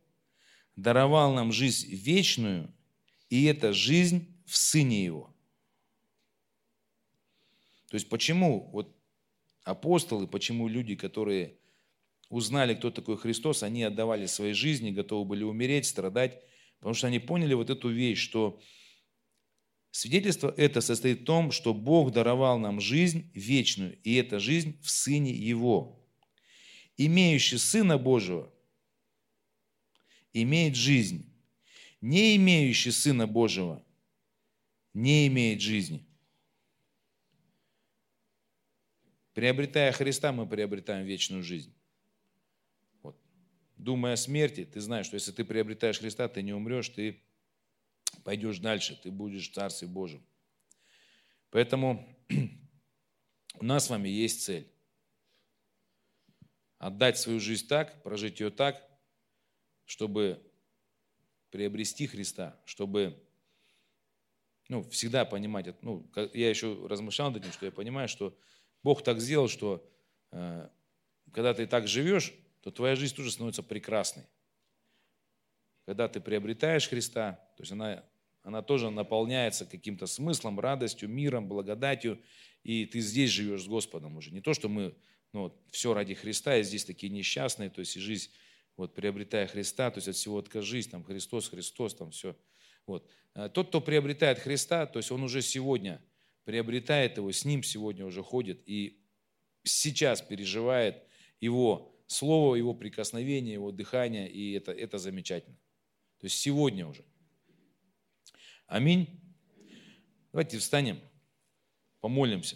даровал 0.77 1.33
нам 1.33 1.51
жизнь 1.51 1.89
вечную, 1.89 2.73
и 3.29 3.43
эта 3.45 3.73
жизнь 3.73 4.27
в 4.45 4.55
Сыне 4.55 5.03
Его. 5.03 5.35
То 7.89 7.95
есть 7.95 8.07
почему 8.07 8.69
вот 8.71 8.95
апостолы, 9.63 10.27
почему 10.27 10.67
люди, 10.67 10.95
которые 10.95 11.57
узнали, 12.29 12.75
кто 12.75 12.91
такой 12.91 13.17
Христос, 13.17 13.63
они 13.63 13.83
отдавали 13.83 14.27
свои 14.27 14.53
жизни, 14.53 14.91
готовы 14.91 15.25
были 15.25 15.43
умереть, 15.43 15.87
страдать, 15.87 16.41
потому 16.79 16.93
что 16.93 17.07
они 17.07 17.19
поняли 17.19 17.53
вот 17.53 17.69
эту 17.69 17.89
вещь, 17.89 18.19
что 18.19 18.61
свидетельство 19.91 20.53
это 20.55 20.81
состоит 20.81 21.21
в 21.21 21.25
том, 21.25 21.51
что 21.51 21.73
Бог 21.73 22.11
даровал 22.11 22.59
нам 22.59 22.79
жизнь 22.79 23.31
вечную, 23.33 23.99
и 24.03 24.13
эта 24.15 24.39
жизнь 24.39 24.79
в 24.81 24.91
Сыне 24.91 25.31
Его. 25.31 26.05
Имеющий 26.97 27.57
Сына 27.57 27.97
Божьего 27.97 28.51
имеет 30.43 30.75
жизнь. 30.75 31.33
Не 32.01 32.35
имеющий 32.35 32.91
Сына 32.91 33.27
Божьего 33.27 33.83
не 34.93 35.27
имеет 35.27 35.61
жизни. 35.61 36.05
Приобретая 39.33 39.91
Христа, 39.91 40.31
мы 40.31 40.47
приобретаем 40.47 41.05
вечную 41.05 41.43
жизнь. 41.43 41.71
Вот. 43.03 43.15
Думая 43.75 44.13
о 44.13 44.17
смерти, 44.17 44.65
ты 44.65 44.81
знаешь, 44.81 45.05
что 45.05 45.13
если 45.13 45.31
ты 45.31 45.45
приобретаешь 45.45 45.99
Христа, 45.99 46.27
ты 46.27 46.41
не 46.41 46.53
умрешь, 46.53 46.89
ты 46.89 47.21
пойдешь 48.23 48.57
дальше, 48.57 48.99
ты 48.99 49.11
будешь 49.11 49.51
в 49.51 49.53
Царстве 49.53 49.87
Божьем. 49.87 50.25
Поэтому 51.51 52.07
у 53.59 53.63
нас 53.63 53.85
с 53.85 53.89
вами 53.91 54.09
есть 54.09 54.43
цель. 54.43 54.71
Отдать 56.79 57.19
свою 57.19 57.39
жизнь 57.39 57.67
так, 57.67 58.01
прожить 58.01 58.39
ее 58.39 58.49
так, 58.49 58.86
чтобы 59.87 60.39
приобрести 61.49 62.05
Христа, 62.05 62.59
чтобы 62.65 63.19
ну, 64.69 64.83
всегда 64.89 65.25
понимать, 65.25 65.81
ну, 65.81 66.07
я 66.33 66.49
еще 66.49 66.85
размышлял 66.87 67.31
над 67.31 67.41
этим, 67.41 67.53
что 67.53 67.65
я 67.65 67.71
понимаю, 67.71 68.07
что 68.07 68.37
Бог 68.83 69.01
так 69.01 69.19
сделал, 69.19 69.47
что 69.47 69.89
э, 70.31 70.69
когда 71.31 71.53
ты 71.53 71.65
так 71.65 71.87
живешь, 71.87 72.33
то 72.61 72.69
твоя 72.69 72.95
жизнь 72.95 73.15
тоже 73.15 73.31
становится 73.31 73.63
прекрасной. 73.63 74.25
Когда 75.85 76.09
ты 76.09 76.19
приобретаешь 76.19 76.89
Христа, 76.89 77.39
то 77.55 77.63
есть 77.63 77.71
она, 77.71 78.03
она 78.43 78.61
тоже 78.61 78.89
наполняется 78.89 79.65
каким-то 79.65 80.05
смыслом, 80.05 80.59
радостью, 80.59 81.07
миром, 81.07 81.47
благодатью, 81.47 82.21
и 82.63 82.85
ты 82.85 82.99
здесь 82.99 83.31
живешь 83.31 83.63
с 83.63 83.67
Господом 83.67 84.17
уже. 84.17 84.31
Не 84.31 84.41
то, 84.41 84.53
что 84.53 84.67
мы 84.67 84.93
ну, 85.31 85.57
все 85.71 85.93
ради 85.93 86.13
Христа, 86.13 86.57
и 86.57 86.63
здесь 86.63 86.83
такие 86.83 87.09
несчастные, 87.09 87.69
то 87.69 87.79
есть 87.79 87.95
и 87.95 88.01
жизнь, 88.01 88.31
вот, 88.77 88.95
приобретая 88.95 89.47
Христа, 89.47 89.91
то 89.91 89.97
есть 89.97 90.07
от 90.07 90.15
всего 90.15 90.37
откажись, 90.37 90.87
там, 90.87 91.03
Христос, 91.03 91.49
Христос, 91.49 91.95
там 91.95 92.11
все. 92.11 92.37
Вот. 92.85 93.09
А 93.33 93.49
тот, 93.49 93.67
кто 93.69 93.81
приобретает 93.81 94.39
Христа, 94.39 94.85
то 94.85 94.99
есть 94.99 95.11
он 95.11 95.23
уже 95.23 95.41
сегодня– 95.41 96.01
приобретает 96.47 97.17
его, 97.17 97.29
с 97.29 97.43
ним 97.43 97.61
сегодня 97.61 98.05
уже 98.05 98.23
ходит 98.23 98.63
и 98.65 99.03
сейчас 99.63 100.21
переживает 100.21 101.03
его 101.41 101.93
слово, 102.07 102.55
его 102.55 102.73
прикосновение, 102.73 103.55
его 103.55 103.73
дыхание, 103.73 104.31
и 104.31 104.53
это, 104.53 104.71
это 104.71 104.97
замечательно. 104.97 105.57
То 106.19 106.27
есть 106.27 106.37
сегодня 106.37 106.87
уже. 106.87 107.03
Аминь. 108.65 109.09
Давайте 110.31 110.57
встанем, 110.59 111.01
помолимся. 111.99 112.55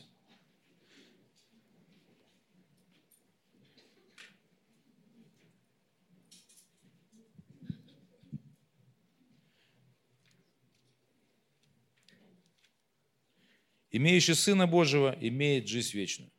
Имеющий 13.91 14.35
Сына 14.35 14.67
Божьего 14.67 15.15
имеет 15.19 15.67
жизнь 15.67 15.97
вечную. 15.97 16.31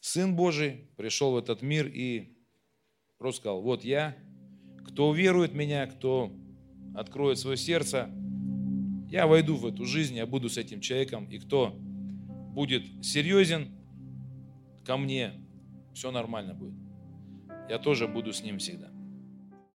Сын 0.00 0.34
Божий 0.34 0.88
пришел 0.96 1.32
в 1.32 1.36
этот 1.36 1.60
мир 1.60 1.86
и 1.86 2.36
просто 3.18 3.42
сказал, 3.42 3.60
вот 3.60 3.84
я, 3.84 4.16
кто 4.86 5.10
уверует 5.10 5.52
меня, 5.52 5.86
кто 5.86 6.32
откроет 6.94 7.38
свое 7.38 7.58
сердце, 7.58 8.10
я 9.10 9.26
войду 9.26 9.56
в 9.56 9.66
эту 9.66 9.84
жизнь, 9.84 10.16
я 10.16 10.26
буду 10.26 10.48
с 10.48 10.56
этим 10.56 10.80
человеком, 10.80 11.26
и 11.26 11.38
кто 11.38 11.76
будет 12.54 13.04
серьезен 13.04 13.68
ко 14.84 14.96
мне, 14.96 15.32
все 15.92 16.10
нормально 16.10 16.54
будет. 16.54 16.74
Я 17.68 17.78
тоже 17.78 18.08
буду 18.08 18.32
с 18.32 18.42
ним 18.42 18.58
всегда. 18.58 18.90